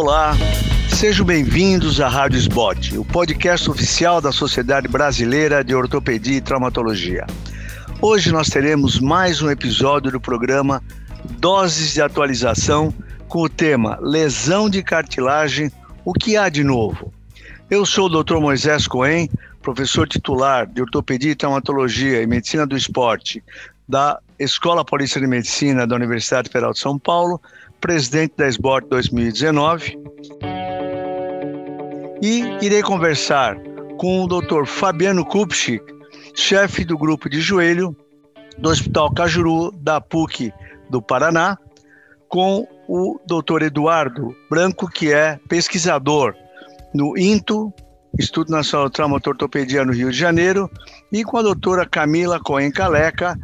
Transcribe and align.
Olá, 0.00 0.32
sejam 0.88 1.26
bem-vindos 1.26 2.00
à 2.00 2.06
Rádio 2.06 2.38
Spot, 2.38 2.92
o 2.96 3.04
podcast 3.04 3.68
oficial 3.68 4.20
da 4.20 4.30
Sociedade 4.30 4.86
Brasileira 4.86 5.64
de 5.64 5.74
Ortopedia 5.74 6.36
e 6.36 6.40
Traumatologia. 6.40 7.26
Hoje 8.00 8.30
nós 8.30 8.48
teremos 8.48 9.00
mais 9.00 9.42
um 9.42 9.50
episódio 9.50 10.12
do 10.12 10.20
programa 10.20 10.80
Doses 11.40 11.94
de 11.94 12.00
Atualização 12.00 12.94
com 13.26 13.42
o 13.42 13.48
tema 13.48 13.98
Lesão 14.00 14.70
de 14.70 14.84
cartilagem, 14.84 15.68
o 16.04 16.12
que 16.12 16.36
há 16.36 16.48
de 16.48 16.62
novo? 16.62 17.12
Eu 17.68 17.84
sou 17.84 18.06
o 18.06 18.22
Dr. 18.22 18.36
Moisés 18.36 18.86
Cohen, 18.86 19.28
professor 19.60 20.06
titular 20.06 20.64
de 20.64 20.80
Ortopedia 20.80 21.32
e 21.32 21.34
Traumatologia 21.34 22.22
e 22.22 22.26
Medicina 22.26 22.64
do 22.64 22.76
Esporte 22.76 23.42
da 23.88 24.20
Escola 24.38 24.84
Paulista 24.84 25.18
de 25.18 25.26
Medicina 25.26 25.88
da 25.88 25.96
Universidade 25.96 26.50
Federal 26.50 26.72
de 26.72 26.78
São 26.78 26.96
Paulo, 26.98 27.40
presidente 27.80 28.34
da 28.36 28.46
SBOT 28.46 28.88
2019. 28.88 29.98
E 32.22 32.42
irei 32.60 32.82
conversar 32.82 33.56
com 33.98 34.22
o 34.22 34.26
Dr. 34.26 34.64
Fabiano 34.66 35.24
Kupchik, 35.24 35.84
chefe 36.34 36.84
do 36.84 36.98
grupo 36.98 37.28
de 37.28 37.40
joelho 37.40 37.96
do 38.58 38.70
Hospital 38.70 39.12
Cajuru 39.12 39.70
da 39.72 40.00
PUC 40.00 40.52
do 40.90 41.00
Paraná, 41.00 41.56
com 42.28 42.66
o 42.88 43.18
Dr. 43.26 43.62
Eduardo 43.62 44.34
Branco, 44.50 44.88
que 44.88 45.12
é 45.12 45.38
pesquisador 45.48 46.34
no 46.94 47.16
INTO, 47.16 47.72
Instituto 48.18 48.50
Nacional 48.50 48.88
de 48.88 48.94
Traumatortopedia 48.94 49.84
no 49.84 49.92
Rio 49.92 50.10
de 50.10 50.18
Janeiro, 50.18 50.68
e 51.12 51.22
com 51.22 51.36
a 51.36 51.42
doutora 51.42 51.86
Camila 51.86 52.40
Cohen 52.40 52.70
Caleca, 52.70 53.38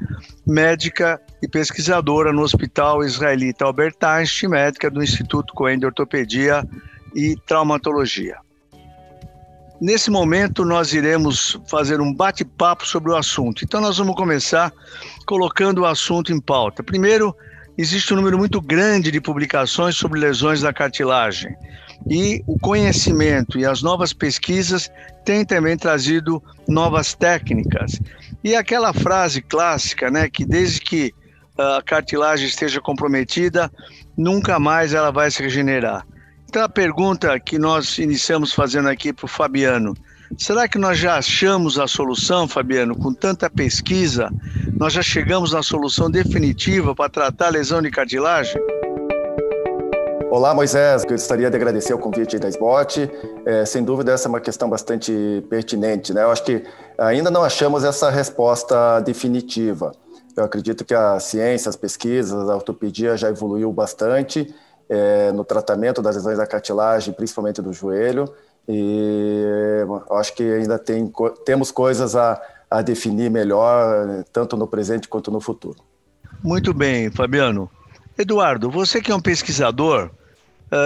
médica 0.46 1.20
e 1.40 1.48
pesquisadora 1.48 2.32
no 2.32 2.42
Hospital 2.42 3.04
Israelita 3.04 3.64
Albert 3.64 3.96
Einstein, 4.02 4.50
médica 4.50 4.90
do 4.90 5.02
Instituto 5.02 5.54
Cohen 5.54 5.78
de 5.78 5.86
Ortopedia 5.86 6.66
e 7.14 7.36
Traumatologia. 7.46 8.36
Nesse 9.80 10.10
momento, 10.10 10.64
nós 10.64 10.92
iremos 10.92 11.60
fazer 11.68 12.00
um 12.00 12.12
bate-papo 12.12 12.86
sobre 12.86 13.12
o 13.12 13.16
assunto. 13.16 13.64
Então, 13.64 13.80
nós 13.80 13.98
vamos 13.98 14.14
começar 14.14 14.72
colocando 15.26 15.82
o 15.82 15.86
assunto 15.86 16.32
em 16.32 16.40
pauta. 16.40 16.82
Primeiro, 16.82 17.36
existe 17.76 18.12
um 18.12 18.16
número 18.16 18.38
muito 18.38 18.60
grande 18.60 19.10
de 19.10 19.20
publicações 19.20 19.96
sobre 19.96 20.18
lesões 20.18 20.60
da 20.60 20.72
cartilagem. 20.72 21.54
E 22.08 22.42
o 22.46 22.58
conhecimento 22.58 23.58
e 23.58 23.64
as 23.64 23.82
novas 23.82 24.12
pesquisas 24.12 24.90
têm 25.24 25.44
também 25.44 25.76
trazido 25.76 26.42
novas 26.68 27.14
técnicas. 27.14 28.00
E 28.42 28.54
aquela 28.54 28.92
frase 28.92 29.40
clássica, 29.40 30.10
né, 30.10 30.28
que 30.28 30.44
desde 30.44 30.80
que 30.80 31.14
a 31.56 31.80
cartilagem 31.82 32.46
esteja 32.46 32.80
comprometida, 32.80 33.70
nunca 34.16 34.58
mais 34.58 34.92
ela 34.92 35.10
vai 35.10 35.30
se 35.30 35.42
regenerar. 35.42 36.06
Então 36.48 36.62
a 36.62 36.68
pergunta 36.68 37.38
que 37.40 37.58
nós 37.58 37.98
iniciamos 37.98 38.52
fazendo 38.52 38.88
aqui 38.88 39.12
para 39.12 39.24
o 39.24 39.28
Fabiano, 39.28 39.94
será 40.38 40.68
que 40.68 40.78
nós 40.78 40.98
já 40.98 41.16
achamos 41.16 41.78
a 41.78 41.86
solução, 41.86 42.46
Fabiano, 42.46 42.96
com 42.96 43.12
tanta 43.12 43.48
pesquisa, 43.48 44.30
nós 44.78 44.92
já 44.92 45.02
chegamos 45.02 45.52
na 45.52 45.62
solução 45.62 46.10
definitiva 46.10 46.94
para 46.94 47.10
tratar 47.10 47.46
a 47.46 47.50
lesão 47.50 47.80
de 47.80 47.90
cartilagem? 47.90 48.60
Olá, 50.36 50.52
Moisés. 50.52 51.04
Gostaria 51.04 51.48
de 51.48 51.54
agradecer 51.54 51.94
o 51.94 51.98
convite 51.98 52.40
da 52.40 52.48
SBOT. 52.48 53.08
É, 53.46 53.64
sem 53.64 53.84
dúvida, 53.84 54.10
essa 54.10 54.26
é 54.26 54.28
uma 54.28 54.40
questão 54.40 54.68
bastante 54.68 55.12
pertinente. 55.48 56.12
Né? 56.12 56.24
Eu 56.24 56.32
acho 56.32 56.42
que 56.42 56.64
ainda 56.98 57.30
não 57.30 57.44
achamos 57.44 57.84
essa 57.84 58.10
resposta 58.10 58.98
definitiva. 58.98 59.92
Eu 60.36 60.42
acredito 60.42 60.84
que 60.84 60.92
a 60.92 61.20
ciência, 61.20 61.68
as 61.68 61.76
pesquisas, 61.76 62.50
a 62.50 62.56
ortopedia 62.56 63.16
já 63.16 63.28
evoluiu 63.28 63.72
bastante 63.72 64.52
é, 64.88 65.30
no 65.30 65.44
tratamento 65.44 66.02
das 66.02 66.16
lesões 66.16 66.36
da 66.36 66.48
cartilagem, 66.48 67.14
principalmente 67.14 67.62
do 67.62 67.72
joelho. 67.72 68.24
E 68.68 69.84
acho 70.10 70.34
que 70.34 70.42
ainda 70.42 70.80
tem, 70.80 71.12
temos 71.44 71.70
coisas 71.70 72.16
a, 72.16 72.42
a 72.68 72.82
definir 72.82 73.30
melhor, 73.30 74.24
tanto 74.32 74.56
no 74.56 74.66
presente 74.66 75.06
quanto 75.06 75.30
no 75.30 75.40
futuro. 75.40 75.76
Muito 76.42 76.74
bem, 76.74 77.08
Fabiano. 77.08 77.70
Eduardo, 78.18 78.68
você 78.68 79.00
que 79.00 79.12
é 79.12 79.14
um 79.14 79.20
pesquisador, 79.20 80.10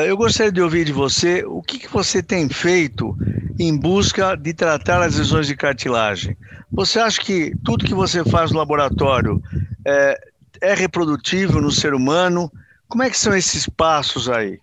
eu 0.06 0.16
gostaria 0.16 0.52
de 0.52 0.60
ouvir 0.60 0.84
de 0.84 0.92
você 0.92 1.44
o 1.46 1.62
que, 1.62 1.78
que 1.78 1.88
você 1.88 2.22
tem 2.22 2.48
feito 2.48 3.16
em 3.58 3.76
busca 3.76 4.36
de 4.36 4.52
tratar 4.52 5.02
as 5.02 5.16
lesões 5.16 5.46
de 5.46 5.56
cartilagem. 5.56 6.36
Você 6.70 6.98
acha 6.98 7.20
que 7.20 7.52
tudo 7.64 7.84
que 7.84 7.94
você 7.94 8.24
faz 8.24 8.52
no 8.52 8.58
laboratório 8.58 9.42
é, 9.86 10.18
é 10.60 10.74
reprodutível 10.74 11.60
no 11.60 11.70
ser 11.70 11.94
humano? 11.94 12.50
Como 12.88 13.02
é 13.02 13.10
que 13.10 13.18
são 13.18 13.34
esses 13.36 13.68
passos 13.68 14.28
aí? 14.28 14.58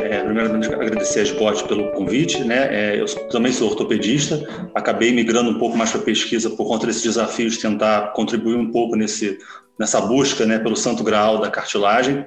É, 0.00 0.22
primeiramente, 0.22 0.72
agradecer 0.72 1.20
a 1.20 1.22
Sport 1.24 1.66
pelo 1.66 1.92
convite. 1.92 2.44
Né? 2.44 2.68
É, 2.70 3.00
eu 3.00 3.06
também 3.30 3.52
sou 3.52 3.70
ortopedista, 3.70 4.46
acabei 4.74 5.12
migrando 5.12 5.50
um 5.50 5.58
pouco 5.58 5.76
mais 5.76 5.90
para 5.90 6.00
a 6.00 6.04
pesquisa 6.04 6.50
por 6.50 6.66
conta 6.66 6.86
desses 6.86 7.02
desafios, 7.02 7.54
de 7.54 7.60
tentar 7.60 8.12
contribuir 8.12 8.56
um 8.56 8.70
pouco 8.70 8.94
nesse, 8.96 9.38
nessa 9.78 10.00
busca 10.00 10.44
né, 10.44 10.58
pelo 10.58 10.76
santo 10.76 11.02
graal 11.02 11.40
da 11.40 11.50
cartilagem. 11.50 12.26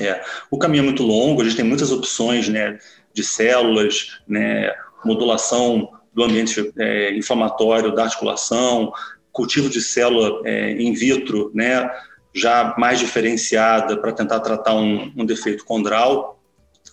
É, 0.00 0.22
o 0.50 0.58
caminho 0.58 0.82
é 0.82 0.84
muito 0.84 1.02
longo, 1.02 1.40
a 1.40 1.44
gente 1.44 1.56
tem 1.56 1.64
muitas 1.64 1.90
opções 1.90 2.48
né, 2.48 2.78
de 3.12 3.24
células, 3.24 4.18
né, 4.28 4.72
modulação 5.04 5.90
do 6.12 6.24
ambiente 6.24 6.72
é, 6.78 7.16
inflamatório 7.16 7.94
da 7.94 8.04
articulação, 8.04 8.92
cultivo 9.32 9.68
de 9.68 9.80
célula 9.80 10.40
é, 10.44 10.72
in 10.72 10.92
vitro, 10.92 11.50
né, 11.54 11.90
já 12.34 12.74
mais 12.78 12.98
diferenciada 12.98 13.96
para 13.96 14.12
tentar 14.12 14.40
tratar 14.40 14.74
um, 14.74 15.12
um, 15.16 15.24
defeito 15.24 15.64
condral. 15.64 16.38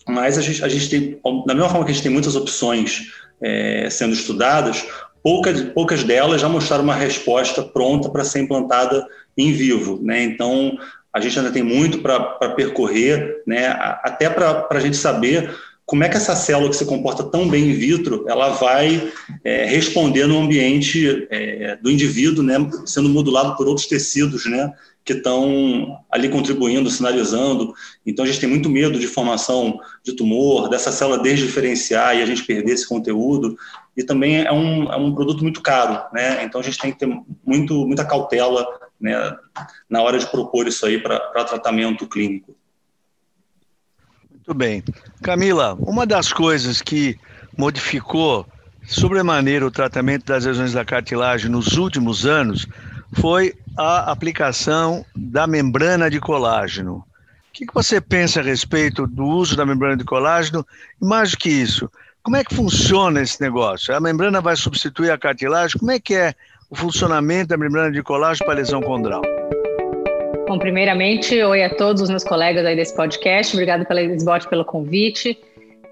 Mas 0.08 0.38
a 0.38 0.42
gente, 0.42 0.64
a 0.64 0.68
gente 0.68 0.90
tem, 0.90 1.20
da 1.46 1.54
mesma 1.54 1.70
forma 1.70 1.86
que 1.86 1.92
a 1.92 1.94
gente 1.94 2.04
tem 2.04 2.12
muitas 2.12 2.36
opções 2.36 3.12
é, 3.42 3.90
sendo 3.90 4.14
estudadas, 4.14 4.86
poucas, 5.22 5.62
poucas 5.70 6.04
delas 6.04 6.42
já 6.42 6.50
mostraram 6.50 6.84
uma 6.84 6.96
resposta 6.96 7.62
pronta 7.62 8.10
para 8.10 8.24
ser 8.24 8.42
implantada 8.42 9.06
em 9.38 9.52
vivo. 9.52 10.00
Né? 10.02 10.24
Então, 10.24 10.78
a 11.14 11.20
gente 11.20 11.38
ainda 11.38 11.52
tem 11.52 11.64
muito 11.64 12.00
para 12.00 12.20
percorrer, 12.56 13.44
né? 13.46 13.68
até 14.04 14.30
para 14.30 14.68
a 14.70 14.80
gente 14.80 14.98
saber 14.98 15.54
como 15.86 16.04
é 16.04 16.10
que 16.10 16.16
essa 16.16 16.36
célula 16.36 16.70
que 16.70 16.78
se 16.78 16.86
comporta 16.86 17.24
tão 17.24 17.48
bem 17.48 17.70
in 17.70 17.74
vitro, 17.74 18.26
ela 18.28 18.50
vai 18.50 19.12
é, 19.44 19.66
responder 19.66 20.26
no 20.26 20.40
ambiente 20.40 21.28
é, 21.30 21.76
do 21.76 21.92
indivíduo, 21.92 22.44
né? 22.44 22.56
sendo 22.86 23.10
modulado 23.10 23.56
por 23.56 23.68
outros 23.68 23.86
tecidos, 23.86 24.46
né? 24.46 24.74
que 25.06 25.14
estão 25.14 26.00
ali 26.10 26.30
contribuindo, 26.30 26.90
sinalizando. 26.90 27.74
Então, 28.06 28.24
a 28.24 28.28
gente 28.28 28.40
tem 28.40 28.50
muito 28.50 28.70
medo 28.70 28.98
de 28.98 29.08
formação 29.08 29.78
de 30.02 30.14
tumor, 30.14 30.70
dessa 30.70 30.92
célula 30.92 31.22
desdiferenciar 31.22 32.16
e 32.16 32.22
a 32.22 32.26
gente 32.26 32.44
perder 32.44 32.72
esse 32.72 32.88
conteúdo. 32.88 33.58
E 33.98 34.04
também 34.04 34.42
é 34.42 34.52
um, 34.52 34.92
é 34.92 34.96
um 34.96 35.14
produto 35.14 35.44
muito 35.44 35.62
caro, 35.62 36.02
né? 36.14 36.44
Então, 36.46 36.62
a 36.62 36.64
gente 36.64 36.78
tem 36.78 36.92
que 36.92 37.00
ter 37.00 37.22
muito, 37.46 37.86
muita 37.86 38.06
cautela 38.06 38.66
né, 39.04 39.36
na 39.90 40.02
hora 40.02 40.18
de 40.18 40.26
propor 40.26 40.66
isso 40.66 40.86
aí 40.86 40.98
para 40.98 41.20
tratamento 41.44 42.08
clínico. 42.08 42.56
Muito 44.32 44.54
bem. 44.54 44.82
Camila, 45.22 45.74
uma 45.74 46.06
das 46.06 46.32
coisas 46.32 46.82
que 46.82 47.20
modificou 47.58 48.48
sobremaneira 48.86 49.66
o 49.66 49.72
tratamento 49.72 50.26
das 50.26 50.46
lesões 50.46 50.72
da 50.72 50.86
cartilagem 50.86 51.52
nos 51.52 51.78
últimos 51.78 52.26
anos 52.26 52.66
foi 53.14 53.54
a 53.78 54.10
aplicação 54.10 55.06
da 55.14 55.46
membrana 55.46 56.10
de 56.10 56.20
colágeno. 56.20 56.96
O 56.96 57.06
que, 57.54 57.66
você 57.74 58.00
pensa 58.02 58.40
a 58.40 58.44
respeito 58.44 59.06
do 59.06 59.26
uso 59.26 59.56
da 59.56 59.66
membrana 59.66 59.98
de 59.98 60.06
colágeno? 60.06 60.66
E 61.02 61.06
mais 61.06 61.32
do 61.32 61.38
que 61.38 61.50
isso, 61.50 61.90
como 62.24 62.38
é 62.38 62.44
que 62.44 62.56
funciona 62.56 63.22
esse 63.22 63.40
negócio? 63.42 63.94
A 63.96 64.00
membrana 64.00 64.42
vai 64.42 64.56
substituir 64.56 65.12
a 65.12 65.18
cartilagem? 65.18 65.78
Como 65.78 65.92
é 65.92 66.00
que 66.00 66.16
é 66.16 66.34
o 66.74 66.76
funcionamento 66.76 67.50
da 67.50 67.58
membrana 67.58 67.92
de 67.92 68.02
colágeno 68.02 68.48
para 68.48 68.56
lesão 68.56 68.82
condral? 68.82 69.22
Bom, 70.48 70.58
primeiramente, 70.58 71.42
oi 71.44 71.64
a 71.64 71.70
todos 71.70 72.02
os 72.02 72.10
meus 72.10 72.24
colegas 72.24 72.66
aí 72.66 72.76
desse 72.76 72.96
podcast. 72.96 73.54
Obrigado 73.54 73.86
pela 73.86 74.02
Lisbote 74.02 74.50
pelo 74.50 74.66
convite. 74.66 75.38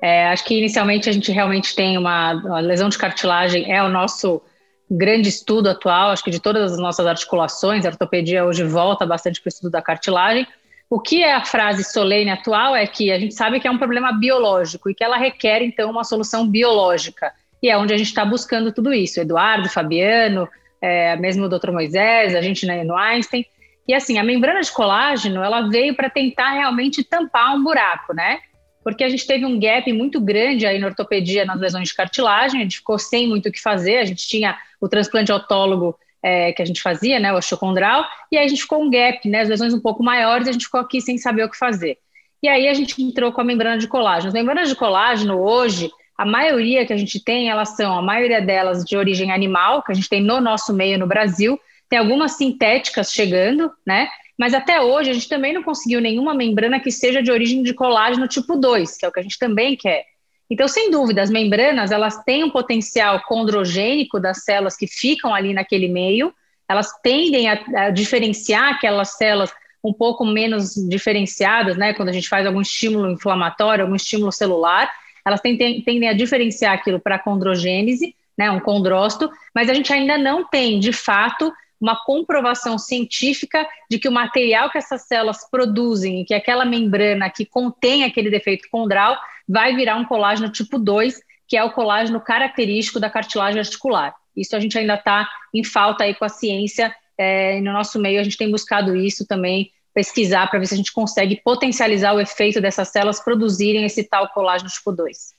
É, 0.01 0.25
acho 0.25 0.43
que 0.43 0.57
inicialmente 0.57 1.07
a 1.07 1.11
gente 1.11 1.31
realmente 1.31 1.75
tem 1.75 1.99
uma, 1.99 2.33
uma 2.33 2.59
lesão 2.59 2.89
de 2.89 2.97
cartilagem, 2.97 3.71
é 3.71 3.83
o 3.83 3.89
nosso 3.89 4.41
grande 4.89 5.29
estudo 5.29 5.69
atual, 5.69 6.09
acho 6.09 6.23
que 6.23 6.31
de 6.31 6.39
todas 6.39 6.73
as 6.73 6.79
nossas 6.79 7.05
articulações, 7.05 7.85
a 7.85 7.89
ortopedia 7.89 8.43
hoje 8.43 8.63
volta 8.63 9.05
bastante 9.05 9.39
para 9.39 9.49
o 9.49 9.53
estudo 9.53 9.69
da 9.69 9.83
cartilagem. 9.83 10.47
O 10.89 10.99
que 10.99 11.23
é 11.23 11.35
a 11.35 11.45
frase 11.45 11.83
solene 11.83 12.31
atual 12.31 12.75
é 12.75 12.87
que 12.87 13.11
a 13.11 13.19
gente 13.19 13.35
sabe 13.35 13.59
que 13.59 13.67
é 13.67 13.71
um 13.71 13.77
problema 13.77 14.11
biológico 14.11 14.89
e 14.89 14.95
que 14.95 15.03
ela 15.03 15.17
requer, 15.17 15.61
então, 15.61 15.91
uma 15.91 16.03
solução 16.03 16.47
biológica. 16.47 17.31
E 17.61 17.69
é 17.69 17.77
onde 17.77 17.93
a 17.93 17.97
gente 17.97 18.07
está 18.07 18.25
buscando 18.25 18.73
tudo 18.73 18.91
isso. 18.91 19.19
Eduardo, 19.19 19.69
Fabiano, 19.69 20.49
é, 20.81 21.15
mesmo 21.15 21.45
o 21.45 21.49
Dr. 21.49 21.71
Moisés, 21.71 22.35
a 22.35 22.41
gente 22.41 22.65
né, 22.65 22.83
no 22.83 22.95
Einstein. 22.95 23.45
E 23.87 23.93
assim, 23.93 24.17
a 24.17 24.23
membrana 24.23 24.61
de 24.61 24.71
colágeno, 24.71 25.43
ela 25.43 25.69
veio 25.69 25.95
para 25.95 26.09
tentar 26.09 26.51
realmente 26.51 27.03
tampar 27.03 27.55
um 27.55 27.63
buraco, 27.63 28.13
né? 28.13 28.39
Porque 28.83 29.03
a 29.03 29.09
gente 29.09 29.27
teve 29.27 29.45
um 29.45 29.59
gap 29.59 29.91
muito 29.93 30.19
grande 30.19 30.65
aí 30.65 30.79
na 30.79 30.87
ortopedia 30.87 31.45
nas 31.45 31.59
lesões 31.59 31.89
de 31.89 31.95
cartilagem, 31.95 32.59
a 32.59 32.63
gente 32.63 32.77
ficou 32.77 32.97
sem 32.97 33.27
muito 33.27 33.49
o 33.49 33.51
que 33.51 33.61
fazer, 33.61 33.97
a 33.97 34.05
gente 34.05 34.27
tinha 34.27 34.57
o 34.79 34.87
transplante 34.87 35.31
autólogo 35.31 35.95
é, 36.23 36.51
que 36.51 36.61
a 36.61 36.65
gente 36.65 36.81
fazia, 36.81 37.19
né, 37.19 37.31
o 37.33 37.37
osteocondral, 37.37 38.05
e 38.31 38.37
aí 38.37 38.45
a 38.45 38.47
gente 38.47 38.61
ficou 38.61 38.81
um 38.81 38.89
gap, 38.89 39.27
né, 39.27 39.41
as 39.41 39.49
lesões 39.49 39.73
um 39.73 39.79
pouco 39.79 40.03
maiores, 40.03 40.47
a 40.47 40.51
gente 40.51 40.65
ficou 40.65 40.79
aqui 40.79 41.01
sem 41.01 41.17
saber 41.17 41.43
o 41.43 41.49
que 41.49 41.57
fazer. 41.57 41.97
E 42.43 42.47
aí 42.47 42.67
a 42.67 42.73
gente 42.73 43.01
entrou 43.01 43.31
com 43.31 43.41
a 43.41 43.43
membrana 43.43 43.77
de 43.77 43.87
colágeno. 43.87 44.29
As 44.29 44.33
membranas 44.33 44.67
de 44.67 44.75
colágeno 44.75 45.39
hoje, 45.39 45.91
a 46.21 46.25
maioria 46.25 46.85
que 46.85 46.93
a 46.93 46.97
gente 46.97 47.19
tem, 47.19 47.49
elas 47.49 47.69
são, 47.75 47.97
a 47.97 48.01
maioria 48.01 48.39
delas 48.39 48.85
de 48.85 48.95
origem 48.95 49.31
animal, 49.31 49.81
que 49.81 49.91
a 49.91 49.95
gente 49.95 50.07
tem 50.07 50.21
no 50.21 50.39
nosso 50.39 50.71
meio 50.71 50.99
no 50.99 51.07
Brasil, 51.07 51.59
tem 51.89 51.97
algumas 51.97 52.33
sintéticas 52.33 53.11
chegando, 53.11 53.71
né? 53.83 54.07
Mas 54.37 54.53
até 54.53 54.79
hoje 54.79 55.09
a 55.09 55.13
gente 55.13 55.27
também 55.27 55.51
não 55.51 55.63
conseguiu 55.63 55.99
nenhuma 55.99 56.35
membrana 56.35 56.79
que 56.79 56.91
seja 56.91 57.23
de 57.23 57.31
origem 57.31 57.63
de 57.63 57.73
colágeno 57.73 58.27
tipo 58.27 58.55
2, 58.55 58.97
que 58.97 59.05
é 59.05 59.09
o 59.09 59.11
que 59.11 59.19
a 59.19 59.23
gente 59.23 59.39
também 59.39 59.75
quer. 59.75 60.05
Então, 60.47 60.67
sem 60.67 60.91
dúvida, 60.91 61.23
as 61.23 61.31
membranas, 61.31 61.89
elas 61.89 62.23
têm 62.23 62.43
um 62.43 62.51
potencial 62.51 63.23
condrogênico 63.23 64.19
das 64.19 64.43
células 64.43 64.77
que 64.77 64.85
ficam 64.85 65.33
ali 65.33 65.55
naquele 65.55 65.87
meio, 65.87 66.31
elas 66.69 66.91
tendem 67.01 67.49
a, 67.49 67.63
a 67.77 67.89
diferenciar 67.89 68.75
aquelas 68.75 69.17
células 69.17 69.51
um 69.83 69.91
pouco 69.91 70.23
menos 70.23 70.75
diferenciadas, 70.87 71.77
né? 71.77 71.95
Quando 71.95 72.09
a 72.09 72.13
gente 72.13 72.29
faz 72.29 72.45
algum 72.45 72.61
estímulo 72.61 73.09
inflamatório, 73.09 73.85
algum 73.85 73.95
estímulo 73.95 74.31
celular, 74.31 74.87
elas 75.25 75.41
tendem, 75.41 75.81
tendem 75.81 76.09
a 76.09 76.13
diferenciar 76.13 76.73
aquilo 76.73 76.99
para 76.99 77.19
condrogênese, 77.19 78.15
né? 78.37 78.49
Um 78.49 78.59
condrócito, 78.59 79.29
mas 79.53 79.69
a 79.69 79.73
gente 79.73 79.91
ainda 79.91 80.17
não 80.17 80.47
tem, 80.47 80.79
de 80.79 80.91
fato, 80.91 81.51
uma 81.79 81.95
comprovação 82.03 82.77
científica 82.77 83.67
de 83.89 83.99
que 83.99 84.07
o 84.07 84.11
material 84.11 84.69
que 84.69 84.77
essas 84.77 85.03
células 85.03 85.49
produzem, 85.49 86.23
que 86.25 86.33
aquela 86.33 86.65
membrana 86.65 87.29
que 87.29 87.45
contém 87.45 88.03
aquele 88.03 88.29
defeito 88.29 88.69
condral, 88.69 89.17
vai 89.47 89.75
virar 89.75 89.95
um 89.97 90.05
colágeno 90.05 90.51
tipo 90.51 90.77
2, 90.77 91.19
que 91.47 91.57
é 91.57 91.63
o 91.63 91.71
colágeno 91.71 92.21
característico 92.21 92.99
da 92.99 93.09
cartilagem 93.09 93.59
articular. 93.59 94.13
Isso 94.35 94.55
a 94.55 94.59
gente 94.59 94.77
ainda 94.77 94.95
está 94.95 95.27
em 95.53 95.63
falta 95.63 96.03
aí 96.03 96.15
com 96.15 96.23
a 96.23 96.29
ciência 96.29 96.95
é, 97.21 97.61
no 97.61 97.71
nosso 97.71 97.99
meio 97.99 98.19
a 98.19 98.23
gente 98.23 98.37
tem 98.37 98.49
buscado 98.49 98.95
isso 98.95 99.27
também, 99.27 99.71
pesquisar 99.93 100.47
para 100.47 100.59
ver 100.59 100.67
se 100.67 100.73
a 100.73 100.77
gente 100.77 100.93
consegue 100.93 101.41
potencializar 101.43 102.13
o 102.13 102.19
efeito 102.19 102.61
dessas 102.61 102.89
células 102.89 103.19
produzirem 103.19 103.85
esse 103.85 104.03
tal 104.03 104.27
colágeno 104.29 104.69
tipo 104.69 104.91
2. 104.91 105.33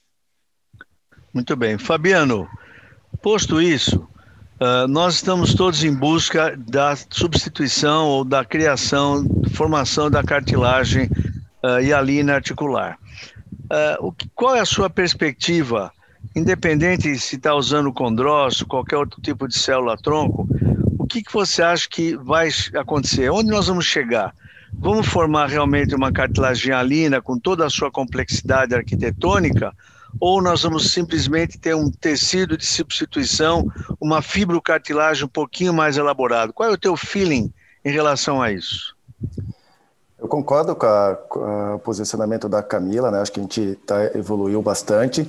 Muito 1.33 1.57
bem. 1.57 1.79
Fabiano, 1.79 2.49
posto 3.23 3.61
isso, 3.61 4.07
uh, 4.61 4.87
nós 4.89 5.15
estamos 5.15 5.55
todos 5.55 5.83
em 5.83 5.95
busca 5.95 6.55
da 6.57 6.95
substituição 7.11 8.07
ou 8.07 8.25
da 8.25 8.45
criação, 8.45 9.25
formação 9.55 10.11
da 10.11 10.23
cartilagem 10.23 11.09
uh, 11.65 11.81
hialina 11.81 12.35
articular. 12.35 12.99
Uh, 13.65 14.07
o 14.07 14.13
que, 14.13 14.29
qual 14.35 14.55
é 14.55 14.61
a 14.61 14.67
sua 14.67 14.91
perspectiva, 14.91 15.91
independente 16.35 17.19
se 17.19 17.37
está 17.37 17.55
usando 17.55 17.93
condrócito, 17.93 18.67
qualquer 18.67 18.97
outro 18.97 19.21
tipo 19.21 19.47
de 19.47 19.59
célula-tronco, 19.59 20.49
que, 21.13 21.23
que 21.23 21.33
você 21.33 21.63
acha 21.63 21.87
que 21.87 22.17
vai 22.17 22.49
acontecer? 22.75 23.31
Onde 23.31 23.51
nós 23.51 23.67
vamos 23.67 23.85
chegar? 23.85 24.35
Vamos 24.73 25.07
formar 25.07 25.47
realmente 25.47 25.95
uma 25.95 26.11
cartilagem 26.11 26.73
alina 26.73 27.21
com 27.21 27.39
toda 27.39 27.67
a 27.67 27.71
sua 27.71 27.91
complexidade 27.91 28.75
arquitetônica? 28.75 29.75
Ou 30.19 30.41
nós 30.41 30.63
vamos 30.63 30.91
simplesmente 30.91 31.59
ter 31.59 31.77
um 31.77 31.91
tecido 31.91 32.57
de 32.57 32.65
substituição, 32.65 33.71
uma 34.01 34.23
fibrocartilagem 34.23 35.27
um 35.27 35.29
pouquinho 35.29 35.75
mais 35.75 35.99
elaborado? 35.99 36.53
Qual 36.53 36.71
é 36.71 36.73
o 36.73 36.79
teu 36.79 36.97
feeling 36.97 37.53
em 37.85 37.91
relação 37.91 38.41
a 38.41 38.51
isso? 38.51 38.97
Eu 40.19 40.29
concordo 40.29 40.75
com, 40.75 40.87
a, 40.87 41.15
com 41.29 41.75
o 41.75 41.79
posicionamento 41.81 42.49
da 42.49 42.63
Camila, 42.63 43.11
né? 43.11 43.21
Acho 43.21 43.33
que 43.33 43.41
a 43.41 43.43
gente 43.43 43.75
tá, 43.87 44.05
evoluiu 44.15 44.63
bastante. 44.63 45.29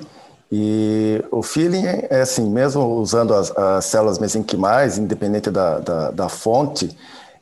E 0.55 1.19
o 1.31 1.41
feeling 1.41 1.83
é 1.87 2.21
assim, 2.21 2.47
mesmo 2.47 2.85
usando 2.99 3.33
as, 3.33 3.49
as 3.57 3.85
células 3.85 4.19
mesenquimais, 4.19 4.99
independente 4.99 5.49
da, 5.49 5.79
da, 5.79 6.11
da 6.11 6.29
fonte, 6.29 6.95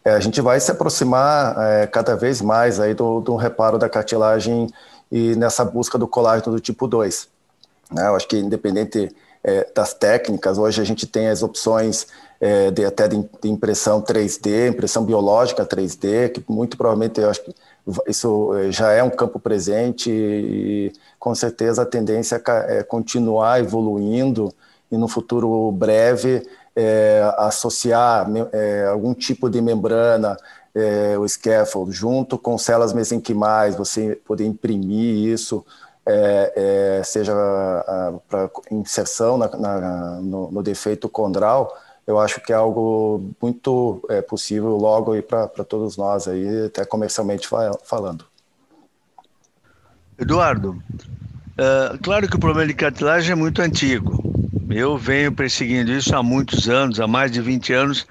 é, 0.06 0.12
a 0.12 0.20
gente 0.22 0.40
vai 0.40 0.58
se 0.62 0.72
aproximar 0.72 1.58
é, 1.60 1.88
cada 1.88 2.16
vez 2.16 2.42
mais 2.42 2.80
aí 2.80 2.94
do, 2.94 3.20
do 3.20 3.36
reparo 3.36 3.78
da 3.78 3.90
cartilagem 3.90 4.70
e 5.12 5.36
nessa 5.36 5.66
busca 5.66 5.98
do 5.98 6.08
colágeno 6.08 6.54
do 6.54 6.62
tipo 6.62 6.88
2. 6.88 7.28
Né? 7.92 8.08
Eu 8.08 8.16
acho 8.16 8.30
que 8.30 8.38
independente 8.38 9.14
é, 9.44 9.68
das 9.76 9.94
técnicas, 9.94 10.58
hoje 10.58 10.82
a 10.82 10.86
gente 10.86 11.06
tem 11.06 11.28
as 11.28 11.44
opções 11.44 12.08
é, 12.40 12.72
de, 12.72 12.86
até 12.86 13.10
de, 13.10 13.18
de, 13.42 13.50
impressão 13.50 14.02
3D, 14.02 14.70
impressão 14.70 15.04
biológica 15.04 15.66
3D, 15.66 16.30
que 16.32 16.42
muito 16.48 16.78
provavelmente 16.78 17.20
eu 17.20 17.30
acho 17.30 17.44
que 17.44 17.54
isso 18.08 18.54
é, 18.56 18.72
já 18.72 18.92
é 18.92 19.04
um 19.04 19.10
campo 19.10 19.40
presente 19.40 20.10
e 20.12 20.94
com 21.20 21.34
certeza 21.34 21.82
a 21.82 21.86
tendência 21.86 22.42
é 22.68 22.84
continuar 22.84 23.60
evoluindo 23.60 24.54
e 24.92 24.98
no 24.98 25.08
futuro 25.08 25.72
breve 25.72 26.44
é, 26.76 27.34
associar 27.38 28.28
é, 28.52 28.86
algum 28.86 29.14
tipo 29.14 29.50
de 29.50 29.62
membrana, 29.62 30.38
é, 30.74 31.18
o 31.18 31.28
scaffold, 31.28 31.92
junto 31.92 32.38
com 32.38 32.58
células 32.58 32.94
mesenquimais, 32.94 33.76
você 33.76 34.16
poder 34.26 34.46
imprimir 34.46 35.28
isso, 35.28 35.66
é, 36.06 37.00
é, 37.00 37.04
seja 37.04 37.34
para 38.28 38.50
inserção 38.72 39.38
na, 39.38 39.48
na, 39.50 40.22
no, 40.22 40.52
no, 40.52 40.64
defeito 40.64 41.08
condral, 41.08 41.76
eu 42.12 42.20
acho 42.20 42.42
que 42.42 42.52
é 42.52 42.56
algo 42.56 43.34
muito 43.42 44.04
é, 44.10 44.22
possível 44.22 44.76
logo 44.76 45.20
para 45.24 45.64
todos 45.64 45.96
nós 45.96 46.28
aí, 46.28 46.66
até 46.66 46.84
comercialmente 46.86 47.48
falando. 47.84 48.26
Eduardo, 50.20 50.72
uh, 50.72 51.98
claro 52.04 52.30
que 52.30 52.36
o 52.36 52.40
problema 52.40 52.68
de 52.68 52.74
cartilagem 52.74 53.32
é 53.32 53.36
muito 53.36 53.62
antigo. 53.62 54.22
Eu 54.70 54.98
venho 54.98 55.32
perseguindo 55.32 55.92
isso 55.92 56.16
há 56.16 56.22
muitos 56.22 56.70
anos, 56.70 57.00
há 57.00 57.08
mais 57.08 57.32
de 57.32 57.42
20 57.42 57.74
anos. 57.74 58.06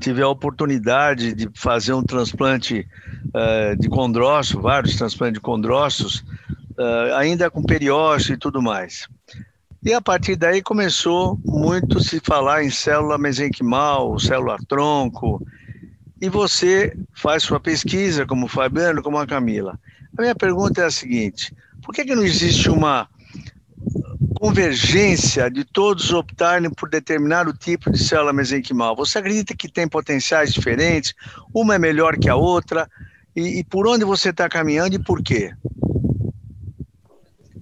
Tive 0.00 0.22
a 0.22 0.28
oportunidade 0.28 1.34
de 1.34 1.48
fazer 1.54 1.94
um 1.94 2.02
transplante 2.02 2.86
uh, 3.28 3.76
de 3.78 3.88
condrócito, 3.88 4.60
vários 4.60 4.96
transplantes 4.96 5.34
de 5.34 5.40
condrócitos, 5.40 6.24
uh, 6.78 7.14
ainda 7.16 7.50
com 7.50 7.62
periósteo 7.62 8.34
e 8.34 8.38
tudo 8.38 8.62
mais. 8.62 9.08
E 9.86 9.94
a 9.94 10.00
partir 10.00 10.34
daí 10.34 10.60
começou 10.60 11.38
muito 11.44 12.00
se 12.00 12.18
falar 12.18 12.64
em 12.64 12.70
célula 12.70 13.16
mesenquimal, 13.16 14.18
célula 14.18 14.58
tronco. 14.66 15.40
E 16.20 16.28
você 16.28 16.92
faz 17.14 17.44
sua 17.44 17.60
pesquisa, 17.60 18.26
como 18.26 18.46
o 18.46 18.48
Fabiano, 18.48 19.00
como 19.00 19.16
a 19.16 19.24
Camila. 19.24 19.78
A 20.18 20.22
minha 20.22 20.34
pergunta 20.34 20.80
é 20.80 20.86
a 20.86 20.90
seguinte: 20.90 21.54
por 21.84 21.94
que, 21.94 22.04
que 22.04 22.16
não 22.16 22.24
existe 22.24 22.68
uma 22.68 23.08
convergência 24.34 25.48
de 25.48 25.62
todos 25.62 26.12
optarem 26.12 26.68
por 26.68 26.90
determinado 26.90 27.52
tipo 27.52 27.88
de 27.88 28.02
célula 28.02 28.32
mesenquimal? 28.32 28.96
Você 28.96 29.20
acredita 29.20 29.54
que 29.54 29.70
tem 29.70 29.86
potenciais 29.86 30.52
diferentes? 30.52 31.14
Uma 31.54 31.76
é 31.76 31.78
melhor 31.78 32.16
que 32.16 32.28
a 32.28 32.34
outra? 32.34 32.90
E, 33.36 33.60
e 33.60 33.64
por 33.64 33.86
onde 33.86 34.04
você 34.04 34.30
está 34.30 34.48
caminhando 34.48 34.96
e 34.96 34.98
por 34.98 35.22
quê? 35.22 35.54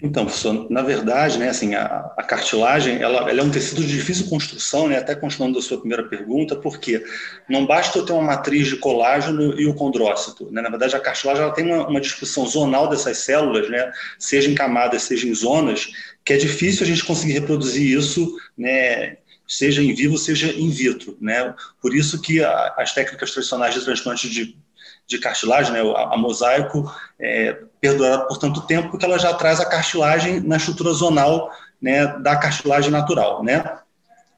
Então, 0.05 0.27
professor, 0.27 0.71
na 0.71 0.83
verdade, 0.83 1.39
né, 1.39 1.49
assim, 1.49 1.75
a, 1.75 2.13
a 2.15 2.23
cartilagem 2.23 3.01
ela, 3.01 3.31
ela, 3.31 3.41
é 3.41 3.43
um 3.43 3.51
tecido 3.51 3.81
de 3.81 3.91
difícil 3.91 4.29
construção, 4.29 4.87
né, 4.87 4.99
até 4.99 5.15
continuando 5.15 5.59
a 5.59 5.63
sua 5.63 5.79
primeira 5.79 6.05
pergunta, 6.05 6.55
porque 6.55 7.03
não 7.49 7.65
basta 7.65 7.97
eu 7.97 8.05
ter 8.05 8.13
uma 8.13 8.21
matriz 8.21 8.69
de 8.69 8.77
colágeno 8.77 9.59
e 9.59 9.67
o 9.67 9.73
condrócito. 9.73 10.51
Né, 10.53 10.61
na 10.61 10.69
verdade, 10.69 10.95
a 10.95 11.01
cartilagem 11.01 11.43
ela 11.43 11.55
tem 11.55 11.65
uma, 11.65 11.89
uma 11.89 12.01
disposição 12.03 12.47
zonal 12.47 12.87
dessas 12.91 13.17
células, 13.17 13.71
né, 13.71 13.91
seja 14.19 14.51
em 14.51 14.55
camadas, 14.55 15.05
seja 15.05 15.27
em 15.27 15.35
zonas, 15.35 15.89
que 16.23 16.35
é 16.35 16.37
difícil 16.37 16.85
a 16.85 16.87
gente 16.87 17.03
conseguir 17.03 17.33
reproduzir 17.33 17.99
isso 17.99 18.37
né, 18.59 19.17
seja 19.47 19.83
em 19.83 19.95
vivo, 19.95 20.19
seja 20.19 20.53
in 20.53 20.69
vitro. 20.69 21.17
Né? 21.19 21.55
Por 21.81 21.95
isso 21.95 22.21
que 22.21 22.45
as 22.45 22.93
técnicas 22.93 23.31
tradicionais 23.31 23.73
de 23.73 23.81
transplante 23.83 24.29
de 24.29 24.55
de 25.07 25.19
cartilagem, 25.19 25.73
né, 25.73 25.81
a, 25.81 26.15
a 26.15 26.17
mosaico, 26.17 26.91
é, 27.19 27.59
perdurada 27.81 28.27
por 28.27 28.39
tanto 28.39 28.61
tempo, 28.63 28.91
porque 28.91 29.05
ela 29.05 29.19
já 29.19 29.33
traz 29.35 29.61
a 29.61 29.67
cartilagem 29.67 30.41
na 30.41 30.57
estrutura 30.57 30.93
zonal 30.93 31.51
né, 31.81 32.07
da 32.19 32.37
cartilagem 32.37 32.91
natural. 32.91 33.43
Né? 33.43 33.63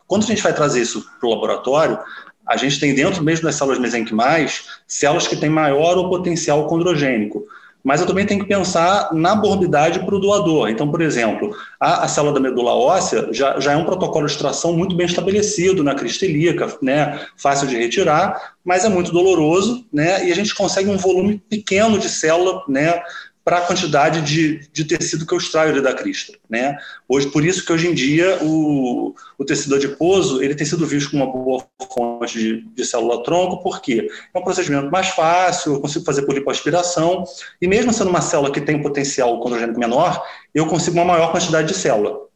Quando 0.06 0.24
a 0.24 0.26
gente 0.26 0.42
vai 0.42 0.52
trazer 0.52 0.80
isso 0.80 1.06
para 1.20 1.28
o 1.28 1.32
laboratório, 1.32 1.98
a 2.46 2.56
gente 2.56 2.78
tem 2.78 2.94
dentro 2.94 3.22
mesmo 3.22 3.44
das 3.44 3.56
células 3.56 3.78
mesenquimais 3.78 4.80
células 4.86 5.26
que 5.26 5.36
têm 5.36 5.50
maior 5.50 5.96
ou 5.96 6.08
potencial 6.08 6.66
condrogênico 6.66 7.44
mas 7.86 8.00
eu 8.00 8.06
também 8.08 8.26
tenho 8.26 8.40
que 8.40 8.48
pensar 8.48 9.10
na 9.12 9.36
morbidade 9.36 10.00
para 10.00 10.16
o 10.16 10.18
doador. 10.18 10.68
Então, 10.68 10.90
por 10.90 11.00
exemplo, 11.00 11.56
a, 11.78 12.02
a, 12.02 12.08
célula 12.08 12.34
da 12.34 12.40
medula 12.40 12.74
óssea 12.74 13.28
já, 13.30 13.60
já 13.60 13.74
é 13.74 13.76
um 13.76 13.84
protocolo 13.84 14.26
de 14.26 14.32
extração 14.32 14.72
muito 14.72 14.96
bem 14.96 15.06
estabelecido 15.06 15.84
na 15.84 15.94
crista 15.94 16.26
ilíaca, 16.26 16.76
né, 16.82 17.20
fácil 17.36 17.68
de 17.68 17.76
retirar, 17.76 18.54
mas 18.64 18.84
é 18.84 18.88
muito 18.88 19.12
doloroso, 19.12 19.86
né, 19.92 20.26
e 20.26 20.32
a 20.32 20.34
gente 20.34 20.52
consegue 20.52 20.90
um 20.90 20.96
volume 20.96 21.40
pequeno 21.48 21.96
de 21.96 22.08
célula, 22.08 22.64
né, 22.68 23.00
para 23.46 23.58
a 23.58 23.60
quantidade 23.60 24.22
de, 24.22 24.68
de 24.72 24.84
tecido 24.84 25.24
que 25.24 25.32
eu 25.32 25.38
extraio 25.38 25.80
da 25.80 25.94
crista. 25.94 26.36
Né? 26.50 26.76
Hoje, 27.08 27.28
por 27.28 27.44
isso 27.44 27.64
que 27.64 27.72
hoje 27.72 27.86
em 27.86 27.94
dia 27.94 28.42
o, 28.42 29.14
o 29.38 29.44
tecido 29.44 29.76
adiposo 29.76 30.42
ele 30.42 30.56
tem 30.56 30.66
sido 30.66 30.84
visto 30.84 31.12
como 31.12 31.22
uma 31.22 31.32
boa 31.32 31.64
fonte 31.94 32.36
de, 32.36 32.62
de 32.74 32.84
célula-tronco, 32.84 33.62
porque 33.62 34.08
é 34.34 34.36
um 34.36 34.42
procedimento 34.42 34.90
mais 34.90 35.10
fácil, 35.10 35.74
eu 35.74 35.80
consigo 35.80 36.04
fazer 36.04 36.22
por 36.22 36.34
lipoaspiração, 36.34 37.22
e 37.62 37.68
mesmo 37.68 37.92
sendo 37.92 38.10
uma 38.10 38.20
célula 38.20 38.50
que 38.50 38.60
tem 38.60 38.74
um 38.74 38.82
potencial 38.82 39.38
condrogênico 39.38 39.78
menor, 39.78 40.20
eu 40.52 40.66
consigo 40.66 40.96
uma 40.96 41.04
maior 41.04 41.30
quantidade 41.30 41.68
de 41.68 41.74
célula. 41.74 42.26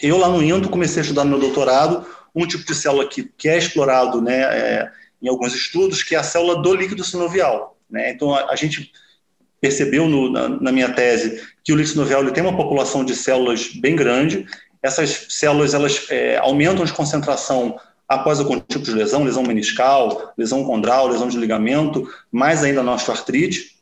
Eu, 0.00 0.16
lá 0.16 0.30
no 0.30 0.42
Indo, 0.42 0.70
comecei 0.70 1.00
a 1.00 1.02
estudar 1.02 1.24
no 1.24 1.32
meu 1.32 1.38
doutorado 1.40 2.06
um 2.34 2.46
tipo 2.46 2.64
de 2.64 2.74
célula 2.74 3.06
que, 3.06 3.24
que 3.36 3.46
é 3.46 3.58
explorado 3.58 4.22
né, 4.22 4.40
é, 4.40 4.90
em 5.20 5.28
alguns 5.28 5.54
estudos, 5.54 6.02
que 6.02 6.14
é 6.14 6.18
a 6.18 6.22
célula 6.22 6.62
do 6.62 6.74
líquido 6.74 7.04
sinovial. 7.04 7.76
Né? 7.90 8.10
Então, 8.10 8.34
a, 8.34 8.52
a 8.52 8.56
gente 8.56 8.90
percebeu 9.60 10.08
no, 10.08 10.30
na, 10.30 10.48
na, 10.48 10.72
minha 10.72 10.92
tese 10.92 11.42
que 11.64 11.72
o 11.72 11.76
lixinovel 11.76 12.20
ele 12.20 12.32
tem 12.32 12.42
uma 12.42 12.56
população 12.56 13.04
de 13.04 13.14
células 13.14 13.70
bem 13.80 13.96
grande. 13.96 14.46
Essas 14.82 15.26
células 15.30 15.74
elas 15.74 16.06
é, 16.10 16.36
aumentam 16.38 16.84
de 16.84 16.92
concentração 16.92 17.78
após 18.08 18.38
algum 18.38 18.60
tipo 18.60 18.84
de 18.84 18.92
lesão, 18.92 19.24
lesão 19.24 19.42
meniscal, 19.42 20.32
lesão 20.38 20.64
condral, 20.64 21.08
lesão 21.08 21.28
de 21.28 21.36
ligamento, 21.36 22.08
mais 22.30 22.62
ainda 22.62 22.82
na 22.82 22.94
osteoartrite. 22.94 23.76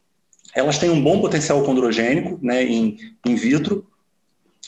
Elas 0.54 0.78
têm 0.78 0.88
um 0.88 1.02
bom 1.02 1.20
potencial 1.20 1.62
condrogênico 1.62 2.38
né, 2.40 2.62
em, 2.62 2.96
in 3.26 3.34
vitro, 3.34 3.86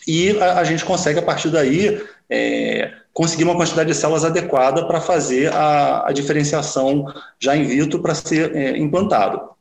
e 0.06 0.38
a, 0.38 0.60
a, 0.60 0.64
gente 0.64 0.84
consegue, 0.84 1.18
a 1.18 1.22
partir 1.22 1.50
daí, 1.50 2.00
é, 2.30 2.92
conseguir 3.12 3.44
uma 3.44 3.56
quantidade 3.56 3.90
de 3.90 3.96
células 3.96 4.25
adequada 4.25 4.86
para 4.86 5.00
fazer 5.00 5.52
a, 5.52 6.08
a, 6.08 6.12
diferenciação 6.12 7.06
já 7.40 7.56
in 7.56 7.64
vitro 7.64 8.00
para 8.00 8.14
ser 8.14 8.54
é, 8.54 8.78
implantado. 8.78 9.55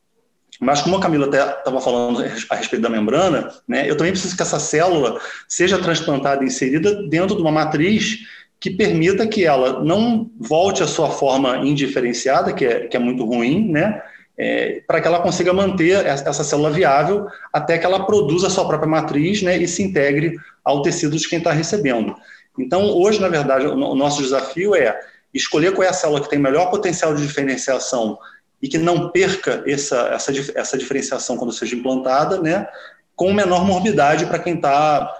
Mas 0.60 0.82
como 0.82 0.96
a 0.96 1.00
Camila 1.00 1.26
estava 1.26 1.80
falando 1.80 2.24
a 2.50 2.54
respeito 2.54 2.82
da 2.82 2.88
membrana, 2.88 3.50
né, 3.68 3.88
eu 3.88 3.96
também 3.96 4.12
preciso 4.12 4.36
que 4.36 4.42
essa 4.42 4.58
célula 4.58 5.20
seja 5.46 5.78
transplantada 5.78 6.42
e 6.42 6.46
inserida 6.46 7.02
dentro 7.08 7.36
de 7.36 7.42
uma 7.42 7.52
matriz 7.52 8.18
que 8.58 8.70
permita 8.70 9.26
que 9.26 9.44
ela 9.44 9.84
não 9.84 10.30
volte 10.38 10.82
à 10.82 10.86
sua 10.86 11.10
forma 11.10 11.58
indiferenciada, 11.58 12.52
que 12.52 12.64
é, 12.64 12.86
que 12.86 12.96
é 12.96 13.00
muito 13.00 13.24
ruim, 13.24 13.70
né, 13.70 14.02
é, 14.38 14.82
para 14.86 15.00
que 15.00 15.06
ela 15.06 15.20
consiga 15.20 15.52
manter 15.52 16.04
essa 16.06 16.44
célula 16.44 16.70
viável 16.70 17.26
até 17.52 17.78
que 17.78 17.86
ela 17.86 18.04
produza 18.04 18.46
a 18.46 18.50
sua 18.50 18.66
própria 18.66 18.88
matriz 18.88 19.42
né, 19.42 19.56
e 19.56 19.68
se 19.68 19.82
integre 19.82 20.36
ao 20.64 20.82
tecido 20.82 21.16
de 21.16 21.28
quem 21.28 21.38
está 21.38 21.52
recebendo. 21.52 22.14
Então, 22.58 22.84
hoje, 22.90 23.20
na 23.20 23.28
verdade, 23.28 23.66
o 23.66 23.94
nosso 23.94 24.22
desafio 24.22 24.74
é 24.74 24.98
escolher 25.32 25.72
qual 25.72 25.86
é 25.86 25.90
a 25.90 25.92
célula 25.92 26.20
que 26.20 26.30
tem 26.30 26.38
melhor 26.38 26.70
potencial 26.70 27.14
de 27.14 27.26
diferenciação 27.26 28.18
e 28.60 28.68
que 28.68 28.78
não 28.78 29.10
perca 29.10 29.62
essa, 29.66 30.08
essa, 30.08 30.32
essa 30.54 30.78
diferenciação 30.78 31.36
quando 31.36 31.52
seja 31.52 31.76
implantada, 31.76 32.40
né, 32.40 32.66
com 33.14 33.32
menor 33.32 33.64
morbidade 33.64 34.26
para 34.26 34.38
quem 34.38 34.54
está 34.54 35.12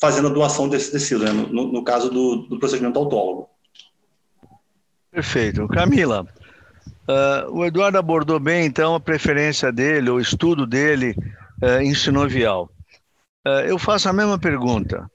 fazendo 0.00 0.28
a 0.28 0.32
doação 0.32 0.68
desse 0.68 0.90
tecido, 0.90 1.24
né, 1.24 1.32
no, 1.32 1.72
no, 1.72 1.84
caso 1.84 2.10
do, 2.10 2.48
do, 2.48 2.58
procedimento 2.58 2.98
autólogo. 2.98 3.48
Perfeito. 5.10 5.66
Camila, 5.68 6.26
uh, 7.08 7.50
o 7.50 7.64
Eduardo 7.64 7.98
abordou 7.98 8.38
bem, 8.38 8.66
então, 8.66 8.94
a 8.94 9.00
preferência 9.00 9.72
dele, 9.72 10.10
o 10.10 10.20
estudo 10.20 10.66
dele 10.66 11.14
uh, 11.62 11.80
em 11.80 11.94
sinovial. 11.94 12.70
Uh, 13.46 13.66
eu 13.66 13.78
faço 13.78 14.08
a 14.08 14.12
mesma 14.12 14.38
pergunta. 14.38 15.10